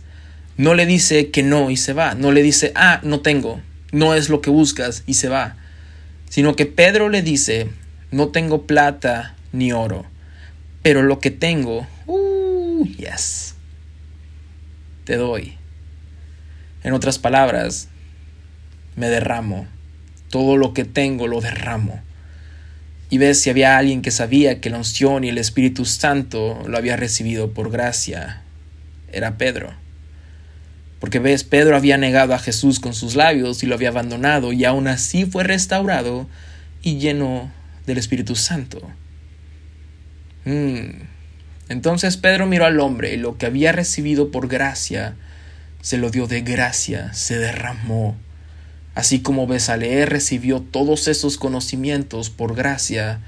no 0.57 0.75
le 0.75 0.87
dice 0.87 1.31
que 1.31 1.43
no 1.43 1.71
y 1.71 1.77
se 1.77 1.93
va. 1.93 2.15
No 2.15 2.33
le 2.33 2.43
dice, 2.43 2.73
ah, 2.75 3.01
no 3.03 3.21
tengo, 3.21 3.61
no 3.93 4.15
es 4.15 4.29
lo 4.29 4.41
que 4.41 4.51
buscas 4.51 5.03
y 5.07 5.15
se 5.15 5.29
va. 5.29 5.57
Sino 6.29 6.57
que 6.57 6.65
Pedro 6.67 7.09
le 7.09 7.23
dice, 7.23 7.69
no 8.11 8.29
tengo 8.29 8.67
plata 8.67 9.35
ni 9.53 9.73
oro, 9.73 10.07
pero 10.83 11.03
lo 11.03 11.19
que 11.19 11.31
tengo, 11.31 11.87
uh, 12.07 12.87
yes, 12.87 13.55
te 15.05 15.17
doy. 15.17 15.59
En 16.83 16.95
otras 16.95 17.19
palabras, 17.19 17.89
me 18.97 19.09
derramo. 19.09 19.67
Todo 20.31 20.57
lo 20.57 20.73
que 20.73 20.85
tengo 20.85 21.27
lo 21.27 21.41
derramo 21.41 22.01
y 23.11 23.19
ves 23.19 23.43
si 23.43 23.51
había 23.51 23.77
alguien 23.77 24.03
que 24.03 24.13
sabía 24.13 24.61
que 24.61 24.71
la 24.71 24.79
unción 24.79 25.25
y 25.25 25.29
el 25.29 25.39
Espíritu 25.39 25.85
Santo 25.85 26.63
lo 26.67 26.79
había 26.79 26.97
recibido 26.97 27.53
por 27.53 27.71
gracia. 27.71 28.43
Era 29.13 29.37
Pedro. 29.37 29.75
Porque 31.01 31.19
ves, 31.19 31.43
Pedro 31.43 31.77
había 31.77 31.97
negado 31.97 32.35
a 32.35 32.39
Jesús 32.39 32.79
con 32.79 32.95
sus 32.95 33.17
labios 33.17 33.63
y 33.63 33.67
lo 33.67 33.75
había 33.75 33.89
abandonado 33.89 34.53
y 34.53 34.65
aún 34.65 34.87
así 34.87 35.27
fue 35.27 35.43
restaurado 35.43 36.29
y 36.83 36.99
lleno 36.99 37.51
del 37.87 37.99
Espíritu 37.99 38.37
Santo. 38.37 38.81
Mm. 40.45 41.03
Entonces 41.69 42.17
Pedro 42.17 42.47
miró 42.47 42.65
al 42.65 42.79
hombre 42.79 43.15
y 43.15 43.17
lo 43.17 43.39
que 43.39 43.47
había 43.47 43.73
recibido 43.73 44.31
por 44.31 44.47
gracia 44.47 45.17
se 45.81 45.99
lo 45.99 46.11
dio 46.11 46.27
de 46.27 46.43
gracia, 46.43 47.13
se 47.13 47.39
derramó 47.39 48.17
Así 48.95 49.21
como 49.21 49.47
Besaleel 49.47 50.07
recibió 50.07 50.61
todos 50.61 51.09
esos 51.09 51.37
conocimientos 51.39 52.31
por 52.31 52.55
gracia 52.55 53.21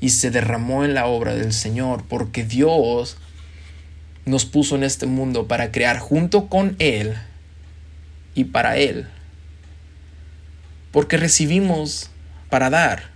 y 0.00 0.10
se 0.10 0.30
derramó 0.30 0.84
en 0.84 0.94
la 0.94 1.06
obra 1.06 1.34
del 1.34 1.52
Señor, 1.52 2.04
porque 2.08 2.44
Dios 2.44 3.16
nos 4.24 4.44
puso 4.44 4.74
en 4.74 4.82
este 4.82 5.06
mundo 5.06 5.46
para 5.46 5.70
crear 5.70 5.98
junto 5.98 6.48
con 6.48 6.76
Él 6.78 7.14
y 8.34 8.44
para 8.44 8.76
Él. 8.76 9.06
Porque 10.90 11.16
recibimos 11.16 12.10
para 12.50 12.70
dar. 12.70 13.10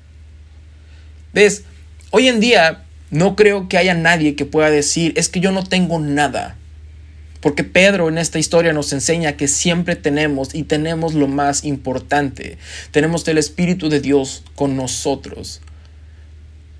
¿Ves? 1.32 1.64
Hoy 2.10 2.28
en 2.28 2.40
día 2.40 2.84
no 3.10 3.36
creo 3.36 3.68
que 3.68 3.76
haya 3.76 3.94
nadie 3.94 4.36
que 4.36 4.44
pueda 4.44 4.70
decir, 4.70 5.12
es 5.16 5.28
que 5.28 5.40
yo 5.40 5.52
no 5.52 5.64
tengo 5.64 5.98
nada. 5.98 6.56
Porque 7.40 7.64
Pedro 7.64 8.08
en 8.08 8.18
esta 8.18 8.38
historia 8.38 8.72
nos 8.72 8.92
enseña 8.92 9.36
que 9.36 9.48
siempre 9.48 9.96
tenemos 9.96 10.54
y 10.54 10.64
tenemos 10.64 11.14
lo 11.14 11.26
más 11.26 11.64
importante. 11.64 12.58
Tenemos 12.90 13.26
el 13.28 13.38
Espíritu 13.38 13.88
de 13.88 14.00
Dios 14.00 14.44
con 14.54 14.76
nosotros. 14.76 15.62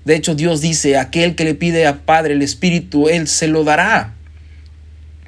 De 0.05 0.15
hecho, 0.15 0.35
Dios 0.35 0.61
dice, 0.61 0.97
aquel 0.97 1.35
que 1.35 1.45
le 1.45 1.55
pide 1.55 1.87
a 1.87 2.05
Padre 2.05 2.33
el 2.33 2.41
Espíritu, 2.41 3.09
Él 3.09 3.27
se 3.27 3.47
lo 3.47 3.63
dará. 3.63 4.15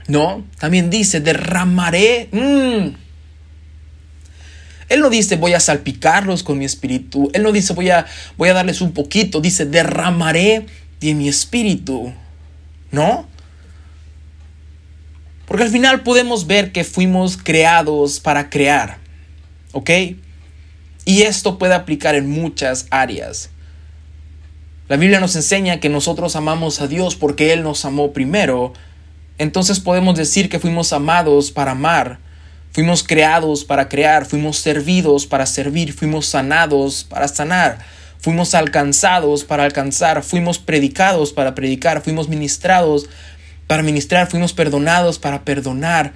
¿No? 0.08 0.46
También 0.60 0.89
dice, 0.89 1.19
derramaré. 1.19 2.28
Mm. 2.32 2.96
Él 4.89 5.00
no 5.00 5.10
dice, 5.10 5.38
voy 5.38 5.54
a 5.54 5.60
salpicarlos 5.60 6.43
con 6.43 6.60
mi 6.60 6.65
espíritu. 6.65 7.32
Él 7.34 7.41
no 7.41 7.52
dice, 7.52 7.74
voy 7.74 7.89
a, 7.89 8.06
voy 8.38 8.50
a 8.50 8.54
darles 8.54 8.82
un 8.82 8.91
poquito. 8.91 9.41
Dice, 9.41 9.65
derramaré 9.65 10.65
de 11.00 11.13
mi 11.15 11.28
espíritu. 11.28 12.13
¿No? 12.91 13.28
Porque 15.54 15.66
al 15.66 15.72
final 15.72 16.02
podemos 16.02 16.48
ver 16.48 16.72
que 16.72 16.84
fuimos 16.84 17.38
creados 17.38 18.20
para 18.20 18.50
crear. 18.50 18.98
¿Ok? 19.72 19.92
Y 21.06 21.22
esto 21.22 21.60
puede 21.60 21.76
aplicar 21.76 22.16
en 22.16 22.28
muchas 22.28 22.88
áreas. 22.89 23.52
La 24.88 24.98
Biblia 24.98 25.20
nos 25.20 25.36
enseña 25.36 25.80
que 25.80 25.89
nosotros 25.89 26.36
amamos 26.36 26.82
a 26.82 26.88
Dios 26.88 27.16
porque 27.16 27.54
Él 27.54 27.62
nos 27.62 27.86
amó 27.86 28.13
primero. 28.13 28.74
Entonces 29.38 29.80
podemos 29.80 30.16
decir 30.16 30.50
que 30.50 30.58
fuimos 30.58 30.92
amados 30.92 31.52
para 31.52 31.74
amar. 31.74 32.18
Fuimos 32.72 33.04
creados 33.04 33.63
para 33.63 33.89
crear, 33.89 34.26
fuimos 34.26 34.58
servidos 34.58 35.28
para 35.28 35.46
servir, 35.46 35.94
fuimos 35.94 36.26
sanados 36.26 37.04
para 37.04 37.28
sanar, 37.28 37.78
fuimos 38.18 38.56
alcanzados 38.56 39.44
para 39.44 39.66
alcanzar, 39.66 40.24
fuimos 40.24 40.58
predicados 40.58 41.32
para 41.32 41.54
predicar, 41.54 42.02
fuimos 42.02 42.28
ministrados 42.28 43.08
para 43.67 43.84
ministrar, 43.84 44.30
fuimos 44.30 44.54
perdonados 44.54 45.19
para 45.19 45.43
perdonar. 45.43 46.13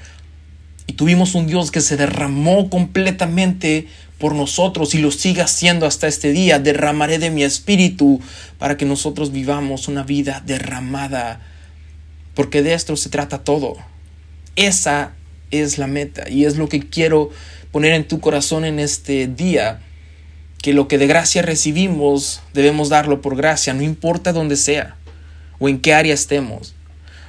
Y 0.86 0.94
tuvimos 0.94 1.36
un 1.36 1.48
Dios 1.48 1.72
que 1.72 1.82
se 1.82 1.98
derramó 1.98 2.70
completamente 2.70 3.88
por 4.18 4.34
nosotros 4.34 4.96
y 4.96 5.00
lo 5.00 5.12
sigue 5.12 5.42
haciendo 5.42 5.86
hasta 5.86 6.08
este 6.08 6.32
día. 6.32 6.60
Derramaré 6.60 7.20
de 7.20 7.30
mi 7.30 7.44
espíritu 7.44 8.22
para 8.58 8.78
que 8.78 8.86
nosotros 8.86 9.32
vivamos 9.32 9.88
una 9.88 10.04
vida 10.04 10.42
derramada. 10.46 11.42
Porque 12.34 12.64
de 12.64 12.74
esto 12.74 12.96
se 12.96 13.10
trata 13.10 13.44
todo. 13.44 13.76
Esa 14.56 15.14
es 15.52 15.78
la 15.78 15.88
meta 15.88 16.30
y 16.30 16.46
es 16.46 16.58
lo 16.58 16.68
que 16.68 16.80
quiero 16.80 17.30
poner 17.72 17.94
en 17.94 18.08
tu 18.08 18.20
corazón 18.20 18.66
en 18.66 18.80
este 18.80 19.28
día. 19.28 19.82
Que 20.62 20.74
lo 20.74 20.88
que 20.88 20.98
de 20.98 21.08
gracia 21.08 21.42
recibimos 21.42 22.42
debemos 22.54 22.90
darlo 22.90 23.22
por 23.22 23.36
gracia, 23.36 23.74
no 23.74 23.84
importa 23.84 24.34
dónde 24.34 24.56
sea 24.56 24.96
o 25.60 25.70
en 25.70 25.80
qué 25.80 25.94
área 25.94 26.14
estemos. 26.14 26.74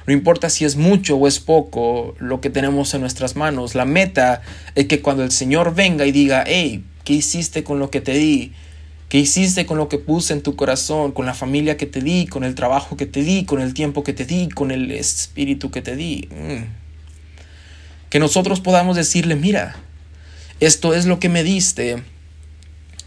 No 0.09 0.13
importa 0.13 0.49
si 0.49 0.65
es 0.65 0.75
mucho 0.75 1.17
o 1.17 1.27
es 1.27 1.39
poco 1.39 2.15
lo 2.17 2.41
que 2.41 2.49
tenemos 2.49 2.95
en 2.95 3.01
nuestras 3.01 3.35
manos. 3.35 3.75
La 3.75 3.85
meta 3.85 4.41
es 4.73 4.87
que 4.87 5.03
cuando 5.03 5.23
el 5.23 5.29
Señor 5.29 5.75
venga 5.75 6.07
y 6.07 6.11
diga, 6.11 6.45
hey, 6.47 6.83
¿qué 7.03 7.13
hiciste 7.13 7.63
con 7.63 7.77
lo 7.77 7.91
que 7.91 8.01
te 8.01 8.13
di? 8.13 8.51
¿Qué 9.07 9.19
hiciste 9.19 9.67
con 9.67 9.77
lo 9.77 9.87
que 9.87 9.99
puse 9.99 10.33
en 10.33 10.41
tu 10.41 10.55
corazón? 10.55 11.11
Con 11.11 11.27
la 11.27 11.35
familia 11.35 11.77
que 11.77 11.85
te 11.85 12.01
di, 12.01 12.25
con 12.25 12.43
el 12.43 12.55
trabajo 12.55 12.97
que 12.97 13.05
te 13.05 13.21
di, 13.21 13.45
con 13.45 13.61
el 13.61 13.75
tiempo 13.75 14.03
que 14.03 14.13
te 14.13 14.25
di, 14.25 14.49
con 14.49 14.71
el 14.71 14.89
espíritu 14.89 15.69
que 15.69 15.83
te 15.83 15.95
di. 15.95 16.27
Mm. 16.31 16.63
Que 18.09 18.17
nosotros 18.17 18.61
podamos 18.61 18.95
decirle, 18.95 19.35
mira, 19.35 19.75
esto 20.59 20.95
es 20.95 21.05
lo 21.05 21.19
que 21.19 21.29
me 21.29 21.43
diste 21.43 22.01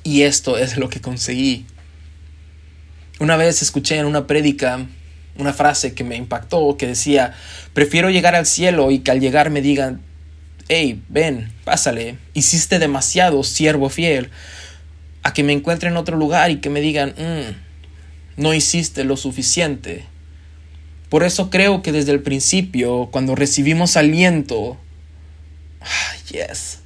y 0.04 0.22
esto 0.22 0.56
es 0.56 0.76
lo 0.76 0.88
que 0.88 1.00
conseguí. 1.00 1.66
Una 3.18 3.36
vez 3.36 3.60
escuché 3.60 3.96
en 3.96 4.06
una 4.06 4.28
prédica 4.28 4.86
una 5.38 5.52
frase 5.52 5.94
que 5.94 6.04
me 6.04 6.16
impactó 6.16 6.76
que 6.76 6.86
decía, 6.86 7.34
prefiero 7.72 8.10
llegar 8.10 8.34
al 8.34 8.46
cielo 8.46 8.90
y 8.90 9.00
que 9.00 9.10
al 9.10 9.20
llegar 9.20 9.50
me 9.50 9.62
digan, 9.62 10.02
hey, 10.68 11.02
ven, 11.08 11.52
pásale, 11.64 12.18
hiciste 12.34 12.78
demasiado, 12.78 13.42
siervo 13.44 13.88
fiel, 13.88 14.30
a 15.22 15.32
que 15.32 15.44
me 15.44 15.52
encuentre 15.52 15.88
en 15.88 15.96
otro 15.96 16.16
lugar 16.16 16.50
y 16.50 16.56
que 16.56 16.70
me 16.70 16.80
digan, 16.80 17.10
mm, 17.10 18.40
no 18.40 18.54
hiciste 18.54 19.04
lo 19.04 19.16
suficiente. 19.16 20.04
Por 21.08 21.24
eso 21.24 21.50
creo 21.50 21.82
que 21.82 21.92
desde 21.92 22.12
el 22.12 22.22
principio, 22.22 23.08
cuando 23.12 23.34
recibimos 23.34 23.96
aliento, 23.96 24.78
ah, 25.80 26.16
yes, 26.30 26.80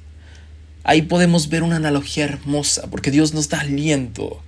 ahí 0.83 1.01
podemos 1.01 1.49
ver 1.49 1.63
una 1.63 1.77
analogía 1.77 2.25
hermosa, 2.25 2.87
porque 2.89 3.11
Dios 3.11 3.33
nos 3.33 3.49
da 3.49 3.61
aliento. 3.61 4.43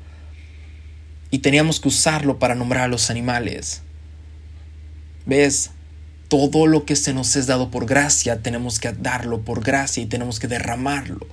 Y 1.32 1.40
teníamos 1.40 1.80
que 1.80 1.88
usarlo 1.88 2.40
para 2.40 2.56
nombrar 2.56 2.84
a 2.84 2.88
los 2.88 3.10
animales. 3.10 3.84
¿Ves? 5.26 5.72
Todo 6.28 6.68
lo 6.68 6.86
que 6.86 6.96
se 6.96 7.14
nos 7.14 7.36
es 7.36 7.48
dado 7.48 7.72
por 7.72 7.86
gracia, 7.86 8.42
tenemos 8.42 8.80
que 8.80 8.92
darlo 8.92 9.42
por 9.42 9.64
gracia 9.64 10.04
y 10.04 10.06
tenemos 10.06 10.40
que 10.40 10.48
derramarlo. 10.48 11.28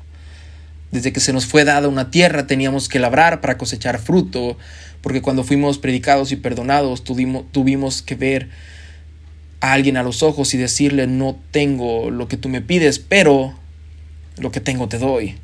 Desde 0.90 1.12
que 1.12 1.20
se 1.20 1.32
nos 1.32 1.46
fue 1.46 1.64
dada 1.64 1.88
una 1.88 2.10
tierra, 2.10 2.46
teníamos 2.46 2.88
que 2.88 2.98
labrar 2.98 3.40
para 3.40 3.58
cosechar 3.58 3.98
fruto, 3.98 4.56
porque 5.02 5.20
cuando 5.20 5.44
fuimos 5.44 5.78
predicados 5.78 6.32
y 6.32 6.36
perdonados, 6.36 7.04
tuvimos, 7.04 7.44
tuvimos 7.52 8.02
que 8.02 8.14
ver 8.14 8.48
a 9.60 9.72
alguien 9.72 9.96
a 9.96 10.02
los 10.02 10.22
ojos 10.22 10.54
y 10.54 10.58
decirle, 10.58 11.06
no 11.06 11.38
tengo 11.50 12.10
lo 12.10 12.28
que 12.28 12.36
tú 12.36 12.48
me 12.48 12.62
pides, 12.62 12.98
pero 12.98 13.54
lo 14.38 14.50
que 14.50 14.60
tengo 14.60 14.88
te 14.88 14.98
doy. 14.98 15.36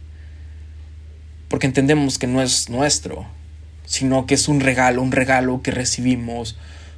Porque 1.49 1.67
entendemos 1.67 2.19
que 2.19 2.27
no 2.27 2.41
es 2.41 2.71
nuestro, 2.71 3.27
sino 3.85 4.27
que 4.27 4.35
es 4.35 4.49
un 4.49 4.61
regalo, 4.61 5.03
un 5.03 5.13
regalo 5.13 5.61
que 5.63 5.71
recibimos 5.71 6.57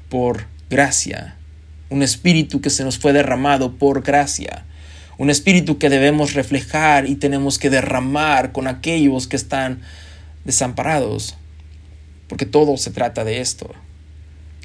por 0.08 0.46
gracia, 0.70 1.36
un 1.90 2.02
espíritu 2.02 2.60
que 2.60 2.70
se 2.70 2.84
nos 2.84 2.98
fue 2.98 3.12
derramado 3.12 3.76
por 3.76 4.02
gracia, 4.02 4.64
un 5.18 5.30
espíritu 5.30 5.78
que 5.78 5.90
debemos 5.90 6.34
reflejar 6.34 7.08
y 7.08 7.14
tenemos 7.14 7.58
que 7.58 7.70
derramar 7.70 8.52
con 8.52 8.66
aquellos 8.66 9.26
que 9.26 9.36
están 9.36 9.80
desamparados, 10.44 11.36
porque 12.28 12.46
todo 12.46 12.76
se 12.76 12.90
trata 12.90 13.24
de 13.24 13.40
esto, 13.40 13.70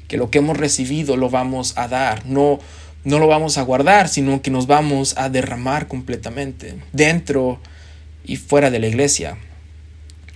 que 0.08 0.16
lo 0.16 0.30
que 0.30 0.38
hemos 0.38 0.56
recibido 0.56 1.16
lo 1.16 1.30
vamos 1.30 1.74
a 1.76 1.88
dar, 1.88 2.26
no 2.26 2.58
no 3.04 3.18
lo 3.18 3.26
vamos 3.26 3.56
a 3.56 3.62
guardar, 3.62 4.08
sino 4.08 4.42
que 4.42 4.50
nos 4.50 4.66
vamos 4.66 5.16
a 5.16 5.28
derramar 5.28 5.88
completamente, 5.88 6.76
dentro 6.92 7.58
y 8.24 8.36
fuera 8.36 8.70
de 8.70 8.78
la 8.78 8.88
iglesia, 8.88 9.38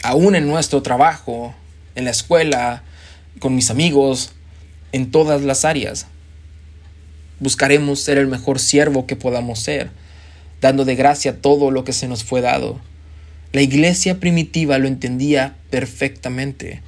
aún 0.02 0.34
en 0.34 0.46
nuestro 0.46 0.82
trabajo, 0.82 1.54
en 1.94 2.04
la 2.04 2.10
escuela, 2.10 2.82
con 3.38 3.54
mis 3.54 3.70
amigos, 3.70 4.32
en 4.94 5.10
todas 5.10 5.42
las 5.42 5.64
áreas. 5.64 6.06
Buscaremos 7.40 7.98
ser 7.98 8.16
el 8.16 8.28
mejor 8.28 8.60
siervo 8.60 9.08
que 9.08 9.16
podamos 9.16 9.58
ser, 9.58 9.90
dando 10.60 10.84
de 10.84 10.94
gracia 10.94 11.42
todo 11.42 11.72
lo 11.72 11.82
que 11.82 11.92
se 11.92 12.06
nos 12.06 12.22
fue 12.22 12.40
dado. 12.40 12.80
La 13.50 13.60
iglesia 13.60 14.20
primitiva 14.20 14.78
lo 14.78 14.86
entendía 14.86 15.56
perfectamente. 15.68 16.80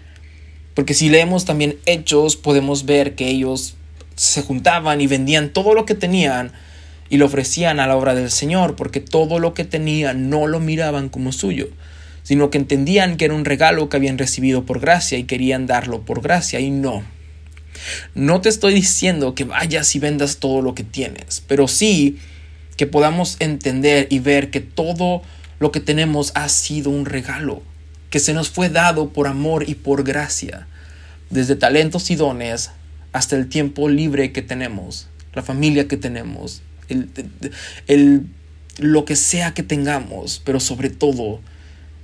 Porque 0.74 0.94
si 0.94 1.08
leemos 1.08 1.46
también 1.46 1.78
hechos, 1.84 2.36
podemos 2.36 2.86
ver 2.86 3.16
que 3.16 3.26
ellos 3.26 3.74
se 4.14 4.42
juntaban 4.42 5.00
y 5.00 5.08
vendían 5.08 5.52
todo 5.52 5.74
lo 5.74 5.84
que 5.84 5.96
tenían 5.96 6.52
y 7.10 7.16
lo 7.16 7.26
ofrecían 7.26 7.80
a 7.80 7.88
la 7.88 7.96
obra 7.96 8.14
del 8.14 8.30
Señor, 8.30 8.76
porque 8.76 9.00
todo 9.00 9.40
lo 9.40 9.52
que 9.52 9.64
tenían 9.64 10.30
no 10.30 10.46
lo 10.46 10.60
miraban 10.60 11.08
como 11.08 11.32
suyo, 11.32 11.70
sino 12.22 12.50
que 12.50 12.58
entendían 12.58 13.16
que 13.16 13.24
era 13.24 13.34
un 13.34 13.44
regalo 13.44 13.88
que 13.88 13.96
habían 13.96 14.16
recibido 14.16 14.64
por 14.64 14.78
gracia 14.78 15.18
y 15.18 15.24
querían 15.24 15.66
darlo 15.66 16.02
por 16.02 16.22
gracia 16.22 16.60
y 16.60 16.70
no, 16.70 17.02
no 18.14 18.40
te 18.40 18.48
estoy 18.48 18.74
diciendo 18.74 19.34
que 19.34 19.44
vayas 19.44 19.94
y 19.94 19.98
vendas 19.98 20.38
todo 20.38 20.62
lo 20.62 20.74
que 20.74 20.84
tienes, 20.84 21.42
pero 21.46 21.68
sí 21.68 22.18
que 22.76 22.86
podamos 22.86 23.36
entender 23.40 24.06
y 24.10 24.18
ver 24.18 24.50
que 24.50 24.60
todo 24.60 25.22
lo 25.58 25.72
que 25.72 25.80
tenemos 25.80 26.32
ha 26.34 26.48
sido 26.48 26.90
un 26.90 27.06
regalo, 27.06 27.62
que 28.10 28.20
se 28.20 28.34
nos 28.34 28.50
fue 28.50 28.68
dado 28.68 29.10
por 29.10 29.26
amor 29.26 29.68
y 29.68 29.74
por 29.74 30.04
gracia, 30.04 30.66
desde 31.30 31.56
talentos 31.56 32.10
y 32.10 32.16
dones 32.16 32.70
hasta 33.12 33.36
el 33.36 33.48
tiempo 33.48 33.88
libre 33.88 34.32
que 34.32 34.42
tenemos, 34.42 35.08
la 35.34 35.42
familia 35.42 35.88
que 35.88 35.96
tenemos, 35.96 36.62
el, 37.86 38.26
lo 38.78 39.04
que 39.04 39.16
sea 39.16 39.54
que 39.54 39.62
tengamos, 39.62 40.40
pero 40.44 40.60
sobre 40.60 40.90
todo 40.90 41.40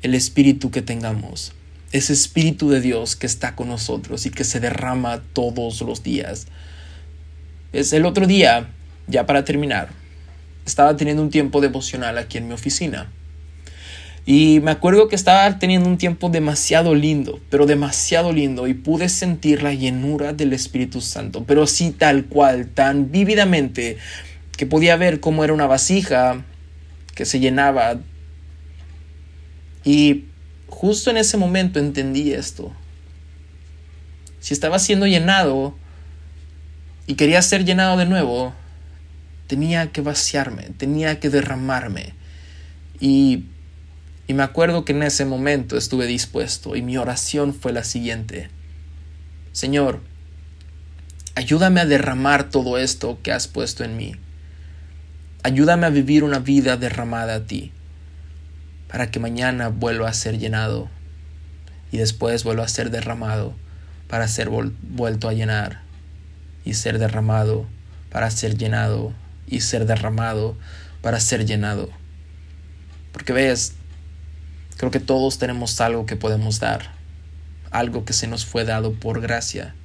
el 0.02 0.14
espíritu 0.14 0.70
que 0.70 0.82
tengamos 0.82 1.52
ese 1.92 2.12
Espíritu 2.12 2.70
de 2.70 2.80
Dios 2.80 3.16
que 3.16 3.26
está 3.26 3.54
con 3.54 3.68
nosotros 3.68 4.26
y 4.26 4.30
que 4.30 4.44
se 4.44 4.60
derrama 4.60 5.22
todos 5.32 5.80
los 5.82 6.02
días. 6.02 6.46
Es 7.72 7.92
el 7.92 8.06
otro 8.06 8.26
día, 8.26 8.68
ya 9.06 9.26
para 9.26 9.44
terminar, 9.44 9.90
estaba 10.66 10.96
teniendo 10.96 11.22
un 11.22 11.30
tiempo 11.30 11.60
devocional 11.60 12.18
aquí 12.18 12.38
en 12.38 12.48
mi 12.48 12.54
oficina. 12.54 13.10
Y 14.24 14.60
me 14.60 14.70
acuerdo 14.70 15.08
que 15.08 15.16
estaba 15.16 15.58
teniendo 15.58 15.88
un 15.88 15.98
tiempo 15.98 16.28
demasiado 16.28 16.94
lindo, 16.94 17.40
pero 17.50 17.66
demasiado 17.66 18.32
lindo, 18.32 18.68
y 18.68 18.74
pude 18.74 19.08
sentir 19.08 19.62
la 19.62 19.74
llenura 19.74 20.32
del 20.32 20.52
Espíritu 20.52 21.00
Santo, 21.00 21.44
pero 21.44 21.66
sí 21.66 21.90
tal 21.90 22.26
cual, 22.26 22.68
tan 22.68 23.10
vívidamente, 23.10 23.98
que 24.56 24.64
podía 24.64 24.96
ver 24.96 25.18
cómo 25.18 25.42
era 25.42 25.52
una 25.52 25.66
vasija 25.66 26.44
que 27.14 27.24
se 27.24 27.40
llenaba. 27.40 27.98
Y 29.84 30.26
justo 30.72 31.10
en 31.10 31.18
ese 31.18 31.36
momento 31.36 31.78
entendí 31.78 32.32
esto. 32.32 32.72
Si 34.40 34.54
estaba 34.54 34.78
siendo 34.78 35.06
llenado 35.06 35.76
y 37.06 37.14
quería 37.14 37.42
ser 37.42 37.64
llenado 37.64 37.96
de 37.96 38.06
nuevo, 38.06 38.52
tenía 39.46 39.92
que 39.92 40.00
vaciarme, 40.00 40.70
tenía 40.78 41.20
que 41.20 41.30
derramarme. 41.30 42.14
Y 42.98 43.44
y 44.32 44.34
me 44.34 44.44
acuerdo 44.44 44.84
que 44.84 44.92
en 44.92 45.02
ese 45.02 45.24
momento 45.24 45.76
estuve 45.76 46.06
dispuesto 46.06 46.76
y 46.76 46.82
mi 46.82 46.96
oración 46.96 47.52
fue 47.52 47.72
la 47.72 47.84
siguiente. 47.84 48.48
Señor, 49.52 50.00
ayúdame 51.34 51.80
a 51.80 51.86
derramar 51.86 52.48
todo 52.48 52.78
esto 52.78 53.18
que 53.22 53.32
has 53.32 53.48
puesto 53.48 53.84
en 53.84 53.96
mí. 53.96 54.14
Ayúdame 55.42 55.86
a 55.86 55.90
vivir 55.90 56.22
una 56.24 56.38
vida 56.38 56.76
derramada 56.76 57.34
a 57.34 57.46
ti, 57.46 57.72
para 58.92 59.10
que 59.10 59.18
mañana 59.18 59.68
vuelva 59.68 60.08
a 60.08 60.14
ser 60.14 60.38
llenado 60.38 60.88
y 61.90 61.96
después 61.96 62.44
vuelva 62.44 62.64
a 62.64 62.68
ser 62.68 62.90
derramado 62.90 63.54
para 64.06 64.28
ser 64.28 64.48
vuelto 64.50 65.28
a 65.28 65.32
llenar 65.32 65.80
y 66.64 66.74
ser 66.74 67.00
derramado 67.00 67.66
para 68.10 68.30
ser 68.30 68.56
llenado 68.56 69.12
y 69.48 69.62
ser 69.62 69.86
derramado 69.86 70.56
para 71.00 71.18
ser 71.18 71.44
llenado. 71.44 71.88
Porque 73.12 73.32
ves, 73.32 73.74
Creo 74.82 74.90
que 74.90 74.98
todos 74.98 75.38
tenemos 75.38 75.80
algo 75.80 76.06
que 76.06 76.16
podemos 76.16 76.58
dar, 76.58 76.90
algo 77.70 78.04
que 78.04 78.12
se 78.12 78.26
nos 78.26 78.44
fue 78.44 78.64
dado 78.64 78.94
por 78.94 79.20
gracia, 79.20 79.76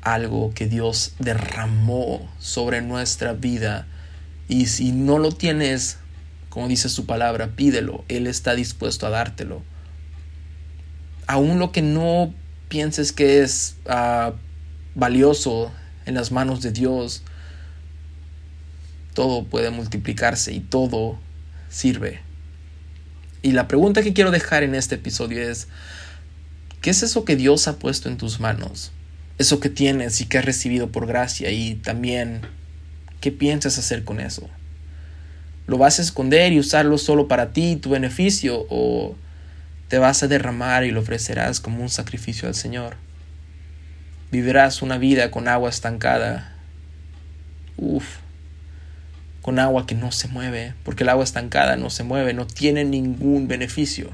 algo 0.00 0.52
que 0.54 0.66
Dios 0.66 1.14
derramó 1.18 2.30
sobre 2.38 2.82
nuestra 2.82 3.32
vida. 3.32 3.88
Y 4.46 4.66
si 4.66 4.92
no 4.92 5.18
lo 5.18 5.32
tienes, 5.32 5.98
como 6.56 6.68
dice 6.68 6.88
su 6.88 7.04
palabra, 7.04 7.48
pídelo, 7.48 8.02
Él 8.08 8.26
está 8.26 8.54
dispuesto 8.54 9.06
a 9.06 9.10
dártelo. 9.10 9.62
Aún 11.26 11.58
lo 11.58 11.70
que 11.70 11.82
no 11.82 12.32
pienses 12.70 13.12
que 13.12 13.42
es 13.42 13.76
ah, 13.84 14.32
valioso 14.94 15.70
en 16.06 16.14
las 16.14 16.32
manos 16.32 16.62
de 16.62 16.72
Dios, 16.72 17.22
todo 19.12 19.44
puede 19.44 19.68
multiplicarse 19.68 20.54
y 20.54 20.60
todo 20.60 21.18
sirve. 21.68 22.20
Y 23.42 23.52
la 23.52 23.68
pregunta 23.68 24.02
que 24.02 24.14
quiero 24.14 24.30
dejar 24.30 24.62
en 24.62 24.74
este 24.74 24.94
episodio 24.94 25.42
es, 25.42 25.68
¿qué 26.80 26.88
es 26.88 27.02
eso 27.02 27.26
que 27.26 27.36
Dios 27.36 27.68
ha 27.68 27.78
puesto 27.78 28.08
en 28.08 28.16
tus 28.16 28.40
manos? 28.40 28.92
Eso 29.36 29.60
que 29.60 29.68
tienes 29.68 30.22
y 30.22 30.24
que 30.24 30.38
has 30.38 30.46
recibido 30.46 30.90
por 30.90 31.06
gracia 31.06 31.50
y 31.50 31.74
también, 31.74 32.40
¿qué 33.20 33.30
piensas 33.30 33.76
hacer 33.76 34.04
con 34.04 34.20
eso? 34.20 34.48
¿Lo 35.66 35.78
vas 35.78 35.98
a 35.98 36.02
esconder 36.02 36.52
y 36.52 36.60
usarlo 36.60 36.96
solo 36.96 37.26
para 37.26 37.52
ti 37.52 37.72
y 37.72 37.76
tu 37.76 37.90
beneficio 37.90 38.66
o 38.70 39.16
te 39.88 39.98
vas 39.98 40.22
a 40.22 40.28
derramar 40.28 40.84
y 40.84 40.92
lo 40.92 41.00
ofrecerás 41.00 41.60
como 41.60 41.82
un 41.82 41.88
sacrificio 41.88 42.46
al 42.48 42.54
Señor? 42.54 42.96
Vivirás 44.30 44.82
una 44.82 44.98
vida 44.98 45.30
con 45.30 45.48
agua 45.48 45.70
estancada. 45.70 46.52
Uf, 47.76 48.18
con 49.46 49.60
agua 49.60 49.86
que 49.86 49.94
no 49.94 50.10
se 50.10 50.26
mueve, 50.26 50.74
porque 50.82 51.04
el 51.04 51.08
agua 51.08 51.22
estancada 51.22 51.76
no 51.76 51.88
se 51.90 52.02
mueve, 52.02 52.32
no 52.32 52.46
tiene 52.46 52.84
ningún 52.84 53.46
beneficio. 53.46 54.10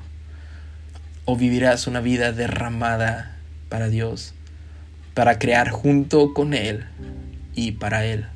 O 1.25 1.37
vivirás 1.37 1.87
una 1.87 2.01
vida 2.01 2.33
derramada 2.33 3.39
para 3.71 3.89
Dios, 3.89 4.35
para 5.15 5.39
crear 5.39 5.71
junto 5.71 6.35
con 6.35 6.53
Él 6.53 6.85
y 7.55 7.73
para 7.73 8.05
Él. 8.05 8.27